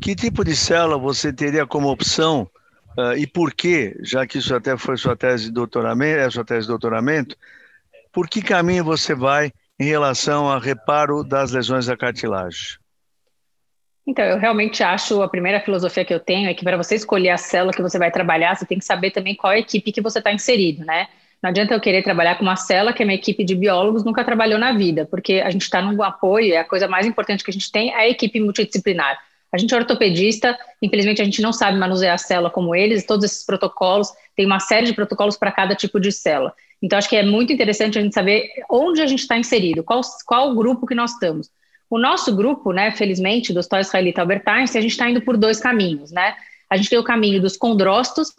Que 0.00 0.14
tipo 0.14 0.44
de 0.44 0.54
célula 0.54 0.98
você 0.98 1.32
teria 1.32 1.66
como 1.66 1.88
opção 1.88 2.48
Uh, 2.98 3.16
e 3.18 3.26
por 3.26 3.52
que, 3.52 3.96
já 4.00 4.26
que 4.26 4.38
isso 4.38 4.54
até 4.54 4.76
foi 4.76 4.96
sua 4.96 5.14
tese 5.14 5.44
de 5.44 5.52
doutoramento, 5.52 6.18
é 6.18 6.30
sua 6.30 6.44
tese 6.44 6.62
de 6.62 6.68
doutoramento, 6.68 7.36
por 8.10 8.28
que 8.28 8.40
caminho 8.40 8.82
você 8.84 9.14
vai 9.14 9.52
em 9.78 9.84
relação 9.84 10.50
ao 10.50 10.58
reparo 10.58 11.22
das 11.22 11.52
lesões 11.52 11.86
da 11.86 11.96
cartilagem? 11.96 12.78
Então, 14.06 14.24
eu 14.24 14.38
realmente 14.38 14.82
acho, 14.82 15.20
a 15.20 15.28
primeira 15.28 15.60
filosofia 15.60 16.04
que 16.04 16.14
eu 16.14 16.20
tenho 16.20 16.48
é 16.48 16.54
que 16.54 16.64
para 16.64 16.76
você 16.76 16.94
escolher 16.94 17.30
a 17.30 17.36
célula 17.36 17.72
que 17.72 17.82
você 17.82 17.98
vai 17.98 18.10
trabalhar, 18.10 18.54
você 18.54 18.64
tem 18.64 18.78
que 18.78 18.84
saber 18.84 19.10
também 19.10 19.34
qual 19.34 19.52
é 19.52 19.56
a 19.56 19.58
equipe 19.58 19.90
que 19.92 20.00
você 20.00 20.18
está 20.18 20.32
inserido, 20.32 20.84
né? 20.84 21.08
Não 21.42 21.50
adianta 21.50 21.74
eu 21.74 21.80
querer 21.80 22.02
trabalhar 22.02 22.36
com 22.36 22.42
uma 22.42 22.56
célula 22.56 22.92
que 22.92 23.02
a 23.02 23.06
minha 23.06 23.18
equipe 23.18 23.44
de 23.44 23.54
biólogos 23.54 24.04
nunca 24.04 24.24
trabalhou 24.24 24.58
na 24.58 24.72
vida, 24.72 25.04
porque 25.04 25.34
a 25.44 25.50
gente 25.50 25.62
está 25.62 25.82
num 25.82 26.02
apoio, 26.02 26.54
é 26.54 26.58
a 26.58 26.64
coisa 26.64 26.88
mais 26.88 27.04
importante 27.04 27.44
que 27.44 27.50
a 27.50 27.52
gente 27.52 27.70
tem 27.70 27.90
é 27.90 27.96
a 27.96 28.08
equipe 28.08 28.40
multidisciplinar. 28.40 29.18
A 29.52 29.58
gente 29.58 29.72
é 29.72 29.76
ortopedista, 29.76 30.58
infelizmente 30.82 31.22
a 31.22 31.24
gente 31.24 31.40
não 31.40 31.52
sabe 31.52 31.78
manusear 31.78 32.14
a 32.14 32.18
célula 32.18 32.50
como 32.50 32.74
eles, 32.74 33.06
todos 33.06 33.24
esses 33.24 33.44
protocolos, 33.44 34.12
tem 34.36 34.44
uma 34.44 34.60
série 34.60 34.86
de 34.86 34.92
protocolos 34.92 35.36
para 35.36 35.52
cada 35.52 35.74
tipo 35.74 35.98
de 35.98 36.12
célula. 36.12 36.52
Então, 36.82 36.98
acho 36.98 37.08
que 37.08 37.16
é 37.16 37.22
muito 37.22 37.52
interessante 37.52 37.98
a 37.98 38.02
gente 38.02 38.14
saber 38.14 38.48
onde 38.70 39.00
a 39.00 39.06
gente 39.06 39.20
está 39.20 39.38
inserido, 39.38 39.82
qual, 39.82 40.00
qual 40.26 40.54
grupo 40.54 40.86
que 40.86 40.94
nós 40.94 41.12
estamos. 41.12 41.50
O 41.88 41.98
nosso 41.98 42.34
grupo, 42.34 42.72
né, 42.72 42.90
felizmente, 42.90 43.52
do 43.52 43.60
Hospital 43.60 43.80
Israelita 43.80 44.20
Albert 44.20 44.42
Einstein, 44.46 44.80
a 44.80 44.82
gente 44.82 44.90
está 44.90 45.08
indo 45.08 45.22
por 45.22 45.36
dois 45.36 45.60
caminhos, 45.60 46.10
né? 46.10 46.34
A 46.68 46.76
gente 46.76 46.90
tem 46.90 46.98
o 46.98 47.04
caminho 47.04 47.40
dos 47.40 47.56
condrócitos, 47.56 48.30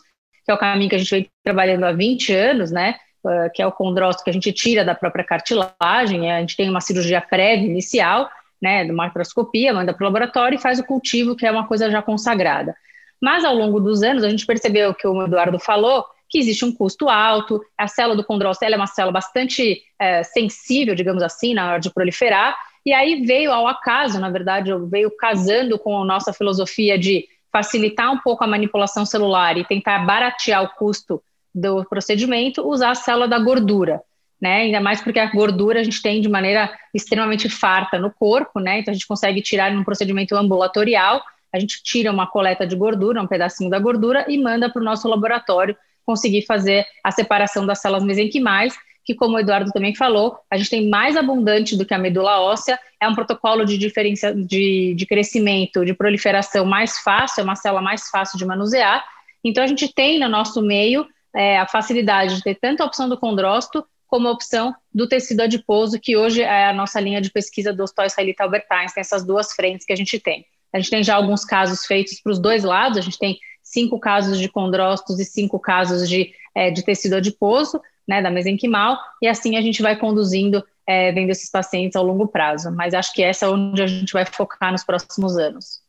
que 0.46 0.52
é 0.52 0.54
o 0.54 0.58
caminho 0.58 0.90
que 0.90 0.96
a 0.96 1.00
gente 1.00 1.10
vem 1.10 1.30
trabalhando 1.44 1.86
há 1.86 1.94
20 1.94 2.34
anos, 2.34 2.72
né? 2.72 2.96
Uh, 3.24 3.50
que 3.54 3.62
é 3.62 3.68
o 3.68 3.72
condrócito 3.72 4.24
que 4.24 4.30
a 4.30 4.34
gente 4.34 4.52
tira 4.52 4.86
da 4.86 4.94
própria 4.94 5.24
cartilagem, 5.24 6.32
a 6.32 6.40
gente 6.42 6.56
tem 6.56 6.70
uma 6.70 6.82
cirurgia 6.82 7.22
prévia 7.22 7.66
inicial, 7.66 8.30
né, 8.62 8.84
de 8.86 8.92
manda 8.92 9.94
para 9.94 10.04
o 10.04 10.08
laboratório 10.08 10.56
e 10.56 10.62
faz 10.62 10.80
o 10.80 10.84
cultivo, 10.84 11.36
que 11.36 11.46
é 11.46 11.52
uma 11.52 11.68
coisa 11.68 11.90
já 11.90 12.02
consagrada. 12.02 12.76
Mas 13.22 13.44
ao 13.44 13.56
longo 13.56 13.80
dos 13.80 14.04
anos, 14.04 14.24
a 14.24 14.30
gente 14.30 14.46
percebeu 14.46 14.94
que 14.94 15.08
o 15.08 15.24
Eduardo 15.24 15.60
falou 15.60 16.06
que 16.30 16.40
existe 16.40 16.66
um 16.66 16.74
custo 16.74 17.08
alto, 17.08 17.62
a 17.78 17.88
célula 17.88 18.16
do 18.16 18.24
condrócito 18.24 18.66
é 18.66 18.76
uma 18.76 18.88
célula 18.88 19.14
bastante 19.14 19.82
é, 19.98 20.24
sensível, 20.24 20.94
digamos 20.94 21.24
assim, 21.24 21.54
na 21.54 21.70
hora 21.70 21.80
de 21.80 21.90
proliferar, 21.90 22.56
e 22.86 22.94
aí 22.94 23.26
veio 23.26 23.52
ao 23.52 23.68
acaso, 23.68 24.20
na 24.20 24.30
verdade, 24.30 24.72
veio 24.90 25.10
casando 25.16 25.80
com 25.80 26.02
a 26.02 26.06
nossa 26.06 26.34
filosofia 26.34 26.98
de 26.98 27.26
facilitar 27.52 28.12
um 28.12 28.20
pouco 28.20 28.44
a 28.44 28.48
manipulação 28.48 29.06
celular 29.06 29.58
e 29.58 29.66
tentar 29.66 30.00
baratear 30.00 30.64
o 30.64 30.70
custo 30.70 31.24
do 31.56 31.86
procedimento, 31.86 32.68
usar 32.68 32.92
a 32.92 32.96
célula 32.96 33.28
da 33.28 33.40
gordura 33.40 34.02
né? 34.42 34.62
Ainda 34.62 34.80
mais 34.80 35.02
porque 35.02 35.20
a 35.20 35.26
gordura 35.26 35.80
a 35.80 35.84
gente 35.84 36.02
tem 36.02 36.22
de 36.22 36.30
maneira 36.30 36.72
extremamente 36.94 37.50
farta 37.50 37.98
no 37.98 38.12
corpo, 38.12 38.60
né? 38.60 38.80
Então 38.80 38.92
a 38.92 38.96
gente 38.96 39.08
consegue 39.08 39.42
tirar 39.42 39.72
num 39.72 39.84
procedimento 39.84 40.36
ambulatorial, 40.36 41.22
a 41.54 41.60
gente 41.60 41.82
tira 41.84 42.12
uma 42.12 42.28
coleta 42.28 42.66
de 42.68 42.76
gordura, 42.76 43.22
um 43.22 43.28
pedacinho 43.28 43.70
da 43.70 43.80
gordura 43.80 44.26
e 44.28 44.38
manda 44.38 44.70
para 44.70 44.82
o 44.82 44.86
nosso 44.86 45.08
laboratório 45.08 45.76
conseguir 46.06 46.44
fazer 46.44 46.86
a 47.04 47.12
separação 47.12 47.66
das 47.66 47.82
células 47.82 48.04
mesenquimais, 48.04 48.78
que 49.04 49.16
como 49.16 49.36
o 49.36 49.40
Eduardo 49.40 49.72
também 49.72 49.96
falou, 49.96 50.38
a 50.52 50.58
gente 50.58 50.70
tem 50.70 50.90
mais 50.90 51.16
abundante 51.18 51.78
do 51.78 51.86
que 51.86 51.94
a 51.94 51.98
medula 51.98 52.40
óssea, 52.42 52.80
é 53.00 53.08
um 53.08 53.16
protocolo 53.16 53.66
de 53.66 53.78
diferença 53.78 54.34
de, 54.34 54.94
de 54.96 55.06
crescimento, 55.06 55.86
de 55.86 55.94
proliferação 55.94 56.66
mais 56.66 57.00
fácil, 57.00 57.42
é 57.42 57.44
uma 57.44 57.56
célula 57.56 57.82
mais 57.82 58.10
fácil 58.10 58.38
de 58.38 58.46
manusear. 58.46 59.04
Então 59.44 59.64
a 59.64 59.68
gente 59.68 59.94
tem 59.94 60.20
no 60.20 60.28
nosso 60.28 60.62
meio 60.62 61.08
é, 61.34 61.58
a 61.58 61.68
facilidade 61.68 62.36
de 62.36 62.44
ter 62.44 62.56
tanto 62.56 62.82
a 62.82 62.86
opção 62.86 63.08
do 63.08 63.18
condrócito 63.18 63.86
como 64.08 64.30
opção 64.30 64.74
do 64.94 65.08
tecido 65.08 65.42
adiposo, 65.42 66.00
que 66.00 66.16
hoje 66.18 66.42
é 66.42 66.70
a 66.70 66.74
nossa 66.74 67.00
linha 67.00 67.22
de 67.22 67.30
pesquisa 67.30 67.74
do 67.74 67.84
Hospital 67.84 68.06
Israelita 68.06 68.44
Albert 68.44 68.66
Einstein, 68.72 69.02
essas 69.02 69.26
duas 69.26 69.52
frentes 69.54 69.86
que 69.86 69.94
a 69.94 69.96
gente 69.96 70.20
tem. 70.20 70.46
A 70.74 70.80
gente 70.80 70.90
tem 70.90 71.04
já 71.04 71.16
alguns 71.16 71.46
casos 71.46 71.86
feitos 71.86 72.20
para 72.22 72.32
os 72.32 72.40
dois 72.40 72.64
lados, 72.64 72.98
a 72.98 73.02
gente 73.02 73.20
tem 73.20 73.38
cinco 73.64 74.00
casos 74.00 74.40
de 74.40 74.50
condrócitos 74.50 75.20
e 75.20 75.26
cinco 75.26 75.60
casos 75.60 76.08
de, 76.10 76.32
é, 76.56 76.72
de 76.72 76.84
tecido 76.84 77.16
adiposo, 77.16 77.82
né, 78.08 78.22
da 78.22 78.32
mesenquimal, 78.32 78.98
e 79.22 79.28
assim 79.28 79.58
a 79.58 79.62
gente 79.62 79.82
vai 79.82 79.98
conduzindo, 79.98 80.64
é, 80.86 81.12
vendo 81.12 81.30
esses 81.30 81.50
pacientes 81.50 81.96
ao 81.96 82.06
longo 82.06 82.28
prazo. 82.28 82.72
Mas 82.72 82.94
acho 82.94 83.14
que 83.14 83.22
essa 83.22 83.46
é 83.46 83.50
onde 83.50 83.82
a 83.82 83.88
gente 83.88 84.14
vai 84.14 84.26
focar 84.26 84.72
nos 84.72 84.84
próximos 84.84 85.38
anos. 85.38 85.82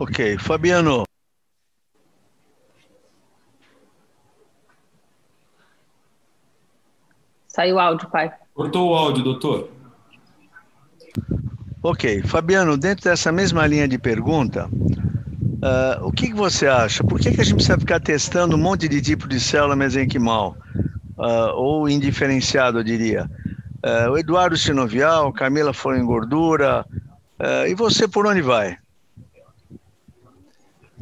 Ok. 0.00 0.36
Fabiano, 0.38 1.04
Saiu 7.52 7.76
o 7.76 7.78
áudio, 7.78 8.08
pai. 8.08 8.32
Cortou 8.54 8.90
o 8.90 8.94
áudio, 8.94 9.22
doutor. 9.22 9.68
Ok. 11.82 12.22
Fabiano, 12.22 12.78
dentro 12.78 13.04
dessa 13.04 13.30
mesma 13.30 13.66
linha 13.66 13.86
de 13.86 13.98
pergunta, 13.98 14.70
uh, 14.72 16.06
o 16.06 16.10
que, 16.10 16.28
que, 16.28 16.34
você 16.34 16.66
acha? 16.66 17.04
Por 17.04 17.20
que, 17.20 17.30
que 17.30 17.42
a 17.42 17.44
gente 17.44 17.56
precisa 17.56 17.78
ficar 17.78 18.00
testando 18.00 18.56
um 18.56 18.58
monte 18.58 18.88
de 18.88 19.02
tipo 19.02 19.28
de 19.28 19.38
célula 19.38 19.76
mesenquimal? 19.76 20.56
Uh, 21.18 21.52
ou 21.54 21.88
indiferenciado, 21.90 22.78
eu 22.78 22.84
diria. 22.84 23.30
Uh, 23.84 24.12
o 24.12 24.18
Eduardo 24.18 24.56
sinovial, 24.56 25.30
Camila 25.30 25.74
foi 25.74 25.98
em 25.98 26.06
gordura. 26.06 26.86
e 27.68 27.74
você 27.74 28.08
por 28.08 28.26
onde 28.26 28.40
vai? 28.40 28.78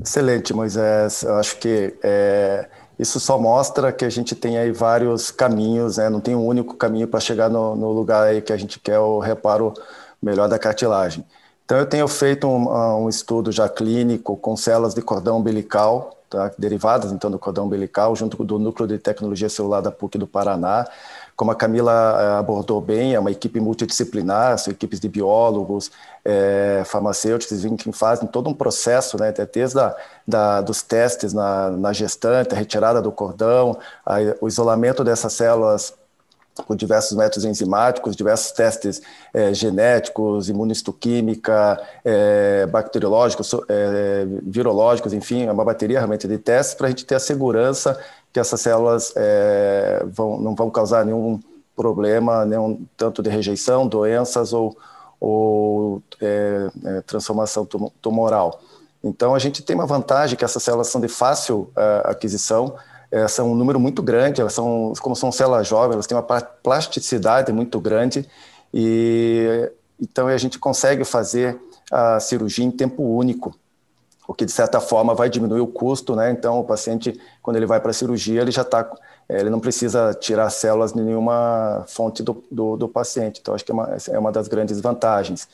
Excelente, 0.03 0.53
Moisés. 0.53 1.23
Eu 1.23 1.37
acho 1.37 1.59
que 1.59 1.95
é, 2.03 2.69
isso 3.01 3.19
só 3.19 3.39
mostra 3.39 3.91
que 3.93 4.05
a 4.05 4.11
gente 4.11 4.35
tem 4.35 4.59
aí 4.59 4.71
vários 4.71 5.31
caminhos, 5.31 5.97
né? 5.97 6.11
não 6.11 6.21
tem 6.21 6.37
um 6.37 6.45
único 6.45 6.77
caminho 6.77 7.09
para 7.09 7.19
chegar 7.19 7.49
no, 7.49 7.75
no, 7.75 7.91
lugar 7.93 8.25
aí 8.25 8.43
que 8.43 8.53
a 8.53 8.57
gente 8.59 8.79
quer 8.79 8.99
o 8.99 9.19
reparo 9.19 9.73
melhor 10.23 10.51
da 10.51 10.59
cartilagem. 10.59 11.25
Então, 11.65 11.79
eu 11.79 11.87
tenho 11.87 12.07
feito 12.07 12.47
um, 12.47 13.05
um 13.05 13.09
estudo 13.09 13.51
já 13.51 13.71
clínico 13.71 14.37
com 14.37 14.55
células 14.55 14.93
de 14.93 15.01
cordão 15.01 15.39
umbilical, 15.39 16.15
tá? 16.29 16.53
derivadas 16.59 17.11
então 17.11 17.31
do 17.31 17.39
cordão 17.39 17.65
umbilical, 17.65 18.15
junto 18.15 18.37
com 18.37 18.43
o 18.43 18.59
núcleo 18.59 18.87
de 18.87 18.99
tecnologia 18.99 19.49
celular 19.49 19.81
da 19.81 19.91
PUC 19.91 20.19
do 20.19 20.27
Paraná, 20.27 20.87
como 21.41 21.53
a 21.53 21.55
Camila 21.55 22.19
eh, 22.21 22.39
abordou 22.39 22.83
bem, 22.83 23.15
é 23.15 23.19
uma 23.19 23.31
equipe 23.31 23.59
multidisciplinar, 23.61 24.59
são 24.59 24.71
equipes 24.71 25.01
de 25.01 25.09
biólogos, 25.09 25.91
é, 26.23 26.83
farmacêuticos, 26.85 27.65
que 27.79 27.91
fazem 27.93 28.29
todo 28.29 28.51
um 28.51 28.53
processo, 28.53 29.19
né, 29.19 29.33
desde 29.51 29.81
a, 29.81 29.97
da, 30.29 30.61
dos 30.61 30.83
testes 30.83 31.33
na, 31.33 31.71
na 31.71 31.95
gestante, 31.95 32.55
a 32.55 32.59
retirada 32.59 33.01
do 33.01 33.11
cordão, 33.11 33.75
a, 34.05 34.17
o 34.39 34.49
isolamento 34.49 35.03
dessas 35.03 35.33
células 35.33 35.95
com 36.67 36.77
diversos 36.77 37.17
métodos 37.17 37.47
enzimáticos, 37.47 38.15
diversos 38.15 38.53
testes 38.53 39.01
é, 39.33 39.55
genéticos, 39.55 40.51
imunistoquímica, 40.51 41.81
é, 42.05 42.67
bacteriológicos, 42.67 43.55
é, 43.67 44.27
virológicos, 44.43 45.15
enfim, 45.15 45.47
é 45.47 45.53
uma 45.53 45.65
bateria 45.65 46.01
realmente 46.01 46.29
de 46.29 46.37
testes 46.37 46.75
para 46.75 46.89
a 46.89 46.91
gente 46.91 47.07
ter 47.07 47.15
a 47.15 47.21
segurança 47.21 47.99
que 48.33 48.41
essas 48.41 48.61
células 48.61 49.13
é, 49.17 50.05
vão, 50.07 50.41
não 50.41 50.55
vão 50.55 50.71
causar 50.71 51.05
nenhum 51.05 51.41
problema, 51.75 52.45
nenhum 52.45 52.85
tanto 52.97 53.23
de 53.23 53.31
rejeição, 53.31 53.87
doenças 53.87 54.53
ou, 54.53 54.77
ou 55.19 56.03
é, 56.21 56.69
é, 56.85 57.01
transformação 57.03 57.67
tumoral. 58.01 58.61
Então, 59.03 59.35
a 59.35 59.39
gente 59.39 59.63
tem 59.63 59.75
uma 59.75 59.87
vantagem 59.87 60.37
que 60.37 60.45
essas 60.45 60.63
células 60.63 60.89
são 60.89 61.01
de 61.01 61.09
fácil 61.09 61.73
uh, 61.75 62.11
aquisição, 62.11 62.77
é, 63.11 63.27
são 63.27 63.51
um 63.51 63.55
número 63.55 63.81
muito 63.81 64.03
grande, 64.03 64.41
elas 64.41 64.53
são, 64.53 64.93
como 65.01 65.17
são 65.17 65.33
células 65.33 65.67
jovens, 65.67 65.95
elas 65.95 66.07
têm 66.07 66.17
uma 66.17 66.23
plasticidade 66.23 67.51
muito 67.51 67.81
grande. 67.81 68.29
E 68.73 69.71
então 70.01 70.29
a 70.29 70.37
gente 70.37 70.59
consegue 70.59 71.05
fazer 71.05 71.61
a 71.91 72.21
cirurgia 72.21 72.65
em 72.65 72.71
tempo 72.71 73.03
único, 73.03 73.55
o 74.31 74.35
que 74.35 74.45
de 74.45 74.53
certa 74.53 74.81
forma 74.81 75.13
vai 75.13 75.29
diminuir 75.29 75.61
o 75.61 75.67
custo, 75.67 76.15
né? 76.15 76.31
Então 76.31 76.61
o 76.61 76.65
paciente, 76.65 77.21
quando 77.43 77.57
ele 77.57 77.67
vai 77.67 77.81
para 77.81 77.91
a 77.91 77.93
cirurgia, 77.93 78.41
ele 78.41 78.53
já 78.53 78.63
está, 78.63 78.89
é, 79.29 79.41
ele 79.41 79.51
não 79.51 79.59
precisa 79.59 80.15
tirar 80.15 80.49
células 80.51 80.93
de 80.93 81.01
nenhuma 81.01 81.85
fonte 81.89 82.23
do, 82.23 82.45
do, 82.49 82.77
do 82.77 82.89
paciente. 82.89 83.41
Então 83.43 83.53
acho 83.57 83.65
que 83.65 83.73
é 83.73 83.75
uma, 83.75 83.97
é 84.09 84.19
uma 84.21 84.31
das 84.31 84.47
grandes 84.47 84.81
vantagens. 84.81 85.49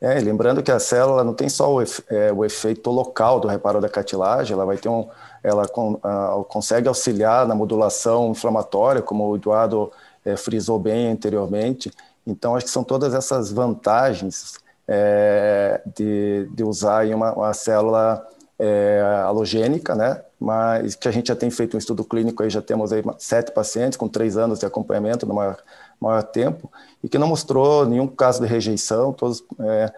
É, 0.00 0.14
lembrando 0.20 0.62
que 0.62 0.70
a 0.70 0.78
célula 0.78 1.24
não 1.24 1.34
tem 1.34 1.48
só 1.48 1.74
o, 1.74 1.82
é, 1.82 2.32
o, 2.32 2.44
efeito 2.44 2.88
local 2.88 3.40
do 3.40 3.48
reparo 3.48 3.80
da 3.80 3.88
cartilagem, 3.88 4.54
ela 4.54 4.64
vai 4.64 4.76
ter 4.76 4.88
um, 4.88 5.08
ela 5.42 5.66
com, 5.66 5.94
uh, 5.94 6.44
consegue 6.44 6.86
auxiliar 6.86 7.48
na 7.48 7.54
modulação 7.56 8.30
inflamatória, 8.30 9.02
como 9.02 9.28
o 9.28 9.34
Eduardo 9.34 9.90
é, 10.24 10.36
frisou 10.36 10.78
bem 10.78 11.10
anteriormente. 11.10 11.90
Então, 12.24 12.54
acho 12.54 12.66
que 12.66 12.70
são 12.70 12.84
todas 12.84 13.12
essas 13.12 13.50
vantagens 13.50 14.54
é, 14.92 15.80
de, 15.94 16.48
de 16.52 16.64
usar 16.64 17.06
uma, 17.14 17.32
uma 17.32 17.54
célula 17.54 18.26
é, 18.58 19.00
halogênica, 19.24 19.94
né? 19.94 20.20
Mas 20.38 20.96
que 20.96 21.06
a 21.06 21.12
gente 21.12 21.28
já 21.28 21.36
tem 21.36 21.48
feito 21.48 21.76
um 21.76 21.78
estudo 21.78 22.02
clínico 22.02 22.42
aí, 22.42 22.50
já 22.50 22.60
temos 22.60 22.92
aí 22.92 23.00
sete 23.18 23.52
pacientes 23.52 23.96
com 23.96 24.08
três 24.08 24.36
anos 24.36 24.58
de 24.58 24.66
acompanhamento 24.66 25.26
no 25.26 25.34
maior, 25.34 25.58
maior 26.00 26.24
tempo 26.24 26.70
e 27.04 27.08
que 27.08 27.18
não 27.18 27.28
mostrou 27.28 27.86
nenhum 27.86 28.08
caso 28.08 28.42
de 28.42 28.48
rejeição. 28.48 29.12
Todos, 29.12 29.44
é, 29.60 29.92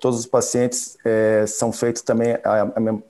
todos 0.00 0.18
os 0.18 0.26
pacientes 0.26 0.98
é, 1.04 1.44
são 1.46 1.70
feitos 1.70 2.02
também, 2.02 2.36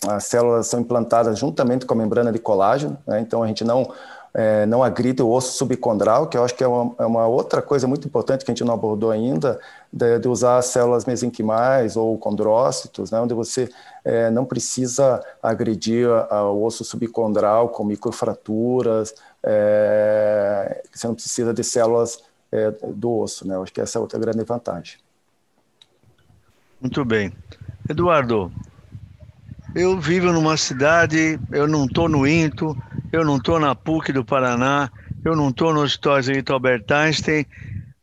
as 0.06 0.24
células 0.24 0.66
são 0.66 0.80
implantadas 0.80 1.38
juntamente 1.38 1.86
com 1.86 1.94
a 1.94 1.96
membrana 1.96 2.30
de 2.30 2.38
colágeno, 2.38 2.98
né? 3.06 3.18
então 3.20 3.42
a 3.42 3.46
gente 3.46 3.64
não 3.64 3.90
é, 4.34 4.66
não 4.66 4.82
agride 4.82 5.22
o 5.22 5.30
osso 5.30 5.56
subcondral, 5.56 6.26
que 6.26 6.36
eu 6.36 6.42
acho 6.44 6.54
que 6.56 6.64
é 6.64 6.66
uma, 6.66 6.94
é 6.98 7.06
uma, 7.06 7.26
outra 7.28 7.62
coisa 7.62 7.86
muito 7.86 8.08
importante 8.08 8.44
que 8.44 8.50
a 8.50 8.54
gente 8.54 8.64
não 8.64 8.74
abordou 8.74 9.12
ainda, 9.12 9.60
de, 9.92 10.18
de 10.18 10.28
usar 10.28 10.60
células 10.62 11.04
mesenquimais 11.04 11.96
ou 11.96 12.18
condrócitos, 12.18 13.12
né, 13.12 13.20
onde 13.20 13.32
você 13.32 13.70
é, 14.04 14.30
não 14.30 14.44
precisa 14.44 15.24
agredir 15.40 16.08
o 16.08 16.64
osso 16.64 16.84
subcondral 16.84 17.68
com 17.68 17.84
microfraturas, 17.84 19.14
é, 19.40 20.82
você 20.92 21.06
não 21.06 21.14
precisa 21.14 21.54
de 21.54 21.62
células 21.62 22.20
é, 22.50 22.72
do 22.72 23.18
osso. 23.18 23.46
Né, 23.46 23.54
eu 23.54 23.62
acho 23.62 23.72
que 23.72 23.80
essa 23.80 23.98
é 23.98 24.00
outra 24.00 24.18
grande 24.18 24.42
vantagem. 24.42 24.98
Muito 26.80 27.04
bem. 27.04 27.32
Eduardo, 27.88 28.50
eu 29.74 29.98
vivo 29.98 30.32
numa 30.32 30.56
cidade, 30.56 31.38
eu 31.50 31.66
não 31.66 31.86
estou 31.86 32.08
no 32.08 32.26
INTO, 32.26 32.76
eu 33.12 33.24
não 33.24 33.38
estou 33.38 33.58
na 33.58 33.74
PUC 33.74 34.12
do 34.12 34.24
Paraná, 34.24 34.88
eu 35.24 35.34
não 35.34 35.48
estou 35.48 35.74
no 35.74 35.82
Hospital 35.82 36.18
Albert 36.50 36.84
Einstein, 36.90 37.44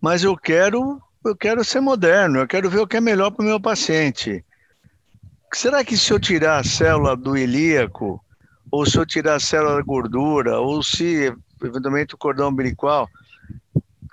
mas 0.02 0.24
eu 0.24 0.36
quero, 0.36 1.02
eu 1.24 1.36
quero 1.36 1.64
ser 1.64 1.80
moderno, 1.80 2.40
eu 2.40 2.48
quero 2.48 2.70
ver 2.70 2.80
o 2.80 2.88
que 2.88 2.98
é 2.98 3.02
melhor 3.02 3.32
para 3.32 3.44
o 3.44 3.48
meu 3.48 3.60
paciente. 3.60 4.44
Será 5.54 5.84
que 5.84 5.98
se 5.98 6.12
eu 6.12 6.20
tirar 6.20 6.60
a 6.60 6.64
célula 6.64 7.16
do 7.16 7.38
ilíaco, 7.38 8.22
ou 8.70 8.86
se 8.86 8.98
eu 8.98 9.06
tirar 9.06 9.36
a 9.36 9.40
célula 9.40 9.76
da 9.76 9.82
gordura, 9.82 10.60
ou 10.60 10.84
se 10.84 11.34
eventualmente 11.64 12.16
o 12.16 12.18
cordão 12.18 12.50
umbilical, 12.50 13.08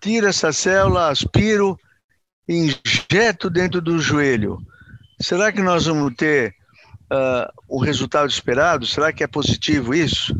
tira 0.01 0.29
essa 0.29 0.53
célula, 0.53 1.09
aspiro, 1.09 1.77
injeto 2.49 3.51
dentro 3.51 3.81
do 3.81 3.99
joelho, 3.99 4.59
será 5.21 5.51
que 5.51 5.61
nós 5.61 5.87
vamos 5.87 6.15
ter 6.15 6.58
uh, 7.13 7.53
o 7.69 7.79
resultado 7.79 8.29
esperado? 8.29 8.87
Será 8.87 9.13
que 9.13 9.23
é 9.23 9.27
positivo 9.27 9.95
isso? 9.95 10.35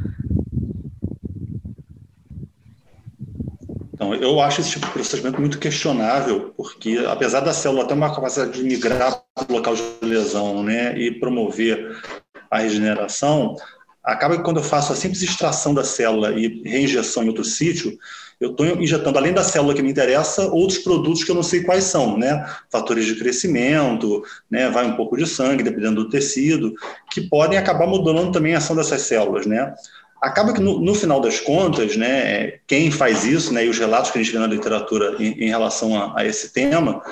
Então, 3.93 4.15
eu 4.15 4.41
acho 4.41 4.61
esse 4.61 4.71
tipo 4.71 4.87
de 4.87 4.93
procedimento 4.93 5.41
muito 5.41 5.59
questionável, 5.59 6.55
porque 6.57 7.05
apesar 7.09 7.41
da 7.41 7.53
célula 7.53 7.87
ter 7.87 7.95
uma 7.95 8.15
capacidade 8.15 8.53
de 8.53 8.63
migrar 8.63 9.23
para 9.35 9.47
o 9.49 9.53
local 9.53 9.75
de 9.75 9.83
lesão 10.03 10.63
né, 10.63 10.97
e 10.97 11.19
promover 11.19 12.01
a 12.49 12.61
regeneração, 12.61 13.57
acaba 14.05 14.37
que 14.37 14.45
quando 14.45 14.59
eu 14.59 14.65
faço 14.65 14.93
a 14.93 14.97
simples 14.97 15.23
extração 15.23 15.75
da 15.75 15.83
célula 15.83 16.31
e 16.31 16.63
reinjeção 16.63 17.25
em 17.25 17.29
outro 17.29 17.45
sítio, 17.45 17.99
eu 18.41 18.53
estou 18.53 18.67
injetando, 18.67 19.19
além 19.19 19.33
da 19.33 19.43
célula 19.43 19.75
que 19.75 19.83
me 19.83 19.91
interessa, 19.91 20.47
outros 20.53 20.79
produtos 20.79 21.25
que 21.25 21.31
eu 21.31 21.35
não 21.35 21.43
sei 21.43 21.65
quais 21.65 21.85
são, 21.85 22.17
né? 22.17 22.47
Fatores 22.71 23.05
de 23.05 23.17
crescimento, 23.17 24.23
né? 24.49 24.71
Vai 24.71 24.87
um 24.87 24.95
pouco 24.95 25.17
de 25.17 25.27
sangue, 25.27 25.65
dependendo 25.65 26.05
do 26.05 26.09
tecido, 26.09 26.73
que 27.11 27.21
podem 27.23 27.59
acabar 27.59 27.87
modulando 27.87 28.31
também 28.31 28.55
a 28.55 28.59
ação 28.59 28.77
dessas 28.77 29.03
células, 29.03 29.45
né? 29.45 29.75
Acaba 30.23 30.53
que 30.53 30.61
no, 30.61 30.81
no 30.81 30.95
final 30.95 31.21
das 31.21 31.41
contas, 31.41 31.97
né? 31.97 32.53
Quem 32.67 32.93
faz 32.93 33.25
isso, 33.25 33.53
né? 33.53 33.67
E 33.67 33.69
os 33.69 33.79
relatos 33.79 34.13
que 34.13 34.19
a 34.19 34.23
gente 34.23 34.33
vê 34.33 34.39
na 34.39 34.47
literatura 34.47 35.17
em, 35.19 35.45
em 35.45 35.49
relação 35.49 36.01
a, 36.01 36.21
a, 36.21 36.25
esse 36.25 36.53
tema, 36.53 37.03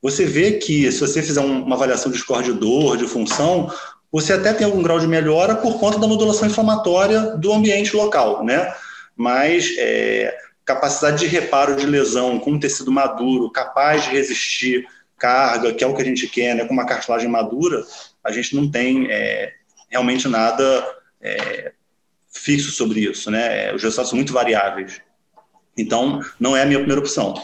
você 0.00 0.24
vê 0.24 0.52
que 0.52 0.90
se 0.92 1.00
você 1.00 1.20
fizer 1.20 1.40
um, 1.40 1.64
uma 1.64 1.74
avaliação 1.74 2.12
de 2.12 2.18
score 2.18 2.44
de 2.44 2.52
dor, 2.52 2.96
de 2.96 3.08
função, 3.08 3.72
você 4.12 4.32
até 4.32 4.52
tem 4.52 4.64
algum 4.64 4.84
grau 4.84 5.00
de 5.00 5.08
melhora 5.08 5.56
por 5.56 5.80
conta 5.80 5.98
da 5.98 6.06
modulação 6.06 6.46
inflamatória 6.46 7.36
do 7.36 7.52
ambiente 7.52 7.96
local, 7.96 8.44
né? 8.44 8.72
Mas 9.16 9.74
é, 9.78 10.45
capacidade 10.66 11.20
de 11.20 11.26
reparo 11.26 11.76
de 11.76 11.86
lesão 11.86 12.40
com 12.40 12.50
um 12.50 12.60
tecido 12.60 12.90
maduro, 12.90 13.50
capaz 13.50 14.04
de 14.04 14.10
resistir 14.10 14.86
carga, 15.16 15.72
que 15.72 15.82
é 15.82 15.86
o 15.86 15.94
que 15.94 16.02
a 16.02 16.04
gente 16.04 16.26
quer, 16.26 16.54
né, 16.54 16.64
com 16.64 16.74
uma 16.74 16.84
cartilagem 16.84 17.28
madura, 17.28 17.82
a 18.22 18.32
gente 18.32 18.54
não 18.54 18.70
tem 18.70 19.06
é, 19.10 19.54
realmente 19.88 20.28
nada 20.28 20.62
é, 21.22 21.72
fixo 22.28 22.72
sobre 22.72 23.00
isso, 23.00 23.30
né? 23.30 23.72
Os 23.72 23.82
resultados 23.82 24.10
são 24.10 24.16
muito 24.16 24.32
variáveis. 24.32 25.00
Então, 25.78 26.20
não 26.38 26.56
é 26.56 26.62
a 26.62 26.66
minha 26.66 26.78
primeira 26.78 27.00
opção. 27.00 27.34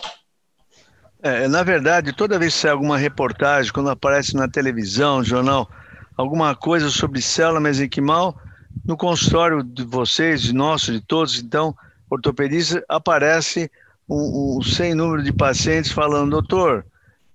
É, 1.23 1.47
na 1.47 1.63
verdade, 1.63 2.13
toda 2.13 2.39
vez 2.39 2.55
que 2.55 2.61
sai 2.61 2.73
alguma 2.73 2.99
reportagem, 2.99 3.73
quando 3.73 3.91
aparece 3.91 4.35
na 4.35 4.49
televisão, 4.49 5.23
jornal, 5.23 5.71
alguma 6.17 6.55
coisa 6.57 6.91
sobre 6.91 7.23
célula 7.23 7.61
mesenquimal, 7.61 8.37
no 8.85 8.97
consultório 8.97 9.63
de 9.63 9.85
vocês, 9.85 10.43
de 10.43 10.53
nosso, 10.53 10.93
de 10.93 11.01
todos, 11.01 11.39
então, 11.39 11.75
ortopedista, 12.15 12.85
aparece 12.89 13.71
um, 14.09 14.59
um 14.59 14.63
sem 14.63 14.95
número 14.95 15.23
de 15.23 15.33
pacientes 15.33 15.91
falando, 15.91 16.31
doutor, 16.31 16.85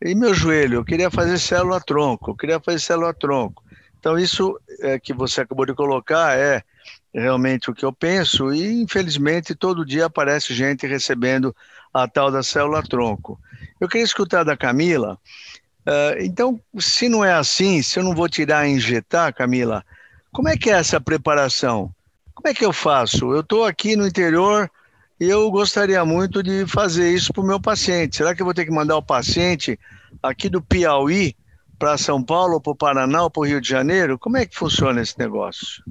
e 0.02 0.14
meu 0.14 0.34
joelho? 0.34 0.76
Eu 0.76 0.86
queria 0.86 1.10
fazer 1.10 1.40
célula-tronco, 1.40 2.32
eu 2.32 2.36
queria 2.36 2.60
fazer 2.60 2.80
célula-tronco. 2.80 3.64
Então, 4.00 4.18
isso 4.18 4.60
é, 4.82 5.00
que 5.00 5.14
você 5.14 5.42
acabou 5.42 5.66
de 5.66 5.74
colocar 5.74 6.38
é 6.38 6.62
realmente 7.14 7.72
o 7.72 7.74
que 7.74 7.84
eu 7.84 7.92
penso, 7.92 8.54
e 8.54 8.82
infelizmente 8.82 9.56
todo 9.56 9.86
dia 9.86 10.06
aparece 10.06 10.54
gente 10.54 10.86
recebendo 10.86 11.56
a 11.92 12.08
tal 12.08 12.30
da 12.30 12.44
célula-tronco. 12.44 13.40
Eu 13.80 13.88
queria 13.88 14.06
escutar 14.06 14.44
da 14.44 14.56
Camila. 14.56 15.18
Uh, 15.88 16.22
então, 16.22 16.60
se 16.78 17.10
não 17.10 17.24
é 17.24 17.34
assim, 17.34 17.82
se 17.82 17.98
eu 17.98 18.04
não 18.04 18.14
vou 18.14 18.30
tirar 18.30 18.68
e 18.68 18.74
injetar, 18.74 19.34
Camila, 19.34 19.84
como 20.32 20.50
é 20.50 20.58
que 20.58 20.70
é 20.70 20.74
essa 20.74 21.02
preparação? 21.02 21.92
Como 22.38 22.50
é 22.50 22.54
que 22.54 22.64
eu 22.64 22.72
faço? 22.72 23.34
Eu 23.34 23.40
estou 23.40 23.66
aqui 23.66 23.96
no 23.96 24.06
interior 24.06 24.70
e 25.20 25.26
eu 25.28 25.50
gostaria 25.50 26.06
muito 26.06 26.44
de 26.44 26.68
fazer 26.68 27.12
isso 27.12 27.34
para 27.34 27.42
o 27.42 27.48
meu 27.48 27.60
paciente. 27.60 28.18
Será 28.18 28.36
que 28.36 28.42
eu 28.44 28.46
vou 28.46 28.54
ter 28.54 28.64
que 28.64 28.72
mandar 28.72 28.96
o 28.96 29.02
paciente 29.02 29.78
aqui 30.22 30.48
do 30.48 30.62
Piauí 30.62 31.36
para 31.80 31.98
São 31.98 32.22
Paulo, 32.22 32.62
para 32.62 32.72
o 32.72 32.76
Paraná 32.76 33.24
ou 33.24 33.32
para 33.32 33.42
o 33.42 33.44
Rio 33.44 33.60
de 33.60 33.68
Janeiro? 33.68 34.20
Como 34.20 34.38
é 34.38 34.46
que 34.46 34.56
funciona 34.56 35.02
esse 35.02 35.18
negócio? 35.18 35.84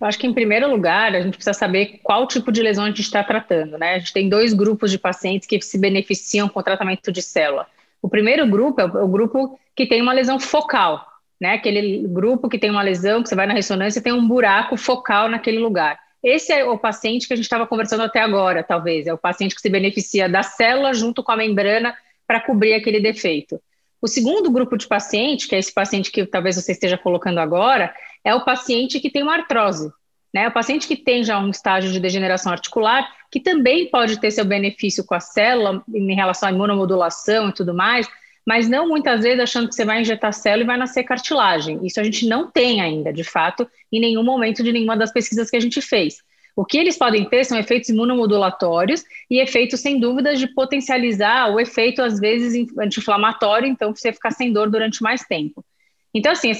Eu 0.00 0.06
acho 0.06 0.16
que, 0.16 0.28
em 0.28 0.32
primeiro 0.32 0.70
lugar, 0.70 1.12
a 1.12 1.20
gente 1.20 1.34
precisa 1.34 1.52
saber 1.52 1.98
qual 2.04 2.28
tipo 2.28 2.52
de 2.52 2.62
lesão 2.62 2.84
a 2.84 2.88
gente 2.88 3.02
está 3.02 3.24
tratando. 3.24 3.76
Né? 3.76 3.94
A 3.94 3.98
gente 3.98 4.12
tem 4.12 4.28
dois 4.28 4.54
grupos 4.54 4.92
de 4.92 4.98
pacientes 4.98 5.48
que 5.48 5.60
se 5.60 5.76
beneficiam 5.76 6.48
com 6.48 6.60
o 6.60 6.62
tratamento 6.62 7.10
de 7.10 7.20
célula. 7.20 7.66
O 8.00 8.08
primeiro 8.08 8.46
grupo 8.46 8.80
é 8.80 8.84
o 8.84 9.08
grupo 9.08 9.58
que 9.74 9.86
tem 9.86 10.00
uma 10.00 10.12
lesão 10.12 10.38
focal, 10.38 11.04
né? 11.40 11.54
Aquele 11.54 12.06
grupo 12.08 12.48
que 12.48 12.58
tem 12.58 12.70
uma 12.70 12.82
lesão, 12.82 13.22
que 13.22 13.28
você 13.28 13.34
vai 13.34 13.46
na 13.46 13.54
ressonância 13.54 14.00
e 14.00 14.02
tem 14.02 14.12
um 14.12 14.26
buraco 14.26 14.76
focal 14.76 15.28
naquele 15.28 15.58
lugar. 15.58 15.98
Esse 16.22 16.52
é 16.52 16.64
o 16.64 16.78
paciente 16.78 17.26
que 17.28 17.32
a 17.32 17.36
gente 17.36 17.44
estava 17.44 17.66
conversando 17.66 18.02
até 18.02 18.20
agora, 18.20 18.62
talvez. 18.62 19.06
É 19.06 19.14
o 19.14 19.18
paciente 19.18 19.54
que 19.54 19.60
se 19.60 19.70
beneficia 19.70 20.28
da 20.28 20.42
célula 20.42 20.92
junto 20.92 21.22
com 21.22 21.30
a 21.30 21.36
membrana 21.36 21.96
para 22.26 22.40
cobrir 22.40 22.74
aquele 22.74 23.00
defeito. 23.00 23.60
O 24.00 24.08
segundo 24.08 24.50
grupo 24.50 24.76
de 24.76 24.86
paciente, 24.86 25.48
que 25.48 25.54
é 25.54 25.58
esse 25.58 25.72
paciente 25.72 26.10
que 26.10 26.24
talvez 26.26 26.56
você 26.56 26.72
esteja 26.72 26.98
colocando 26.98 27.38
agora, 27.38 27.94
é 28.24 28.34
o 28.34 28.44
paciente 28.44 29.00
que 29.00 29.10
tem 29.10 29.22
uma 29.22 29.34
artrose. 29.34 29.90
Né? 30.32 30.46
O 30.48 30.52
paciente 30.52 30.86
que 30.86 30.96
tem 30.96 31.24
já 31.24 31.38
um 31.38 31.50
estágio 31.50 31.90
de 31.90 31.98
degeneração 31.98 32.52
articular, 32.52 33.08
que 33.30 33.40
também 33.40 33.90
pode 33.90 34.20
ter 34.20 34.30
seu 34.30 34.44
benefício 34.44 35.04
com 35.04 35.14
a 35.14 35.20
célula 35.20 35.82
em 35.92 36.14
relação 36.14 36.48
à 36.48 36.52
imunomodulação 36.52 37.48
e 37.48 37.54
tudo 37.54 37.74
mais, 37.74 38.08
mas 38.48 38.66
não 38.66 38.88
muitas 38.88 39.20
vezes 39.20 39.40
achando 39.40 39.68
que 39.68 39.74
você 39.74 39.84
vai 39.84 40.00
injetar 40.00 40.32
célula 40.32 40.62
e 40.62 40.66
vai 40.66 40.78
nascer 40.78 41.04
cartilagem. 41.04 41.80
Isso 41.84 42.00
a 42.00 42.02
gente 42.02 42.26
não 42.26 42.50
tem 42.50 42.80
ainda, 42.80 43.12
de 43.12 43.22
fato, 43.22 43.68
em 43.92 44.00
nenhum 44.00 44.22
momento 44.22 44.62
de 44.62 44.72
nenhuma 44.72 44.96
das 44.96 45.12
pesquisas 45.12 45.50
que 45.50 45.56
a 45.56 45.60
gente 45.60 45.82
fez. 45.82 46.22
O 46.56 46.64
que 46.64 46.78
eles 46.78 46.96
podem 46.96 47.26
ter 47.26 47.44
são 47.44 47.58
efeitos 47.58 47.90
imunomodulatórios 47.90 49.04
e 49.30 49.38
efeitos, 49.38 49.80
sem 49.80 50.00
dúvidas, 50.00 50.38
de 50.38 50.46
potencializar 50.46 51.54
o 51.54 51.60
efeito, 51.60 52.00
às 52.00 52.18
vezes, 52.18 52.66
anti-inflamatório, 52.78 53.68
então 53.68 53.94
você 53.94 54.14
ficar 54.14 54.30
sem 54.30 54.50
dor 54.50 54.70
durante 54.70 55.02
mais 55.02 55.26
tempo. 55.26 55.62
Então, 56.14 56.32
assim, 56.32 56.50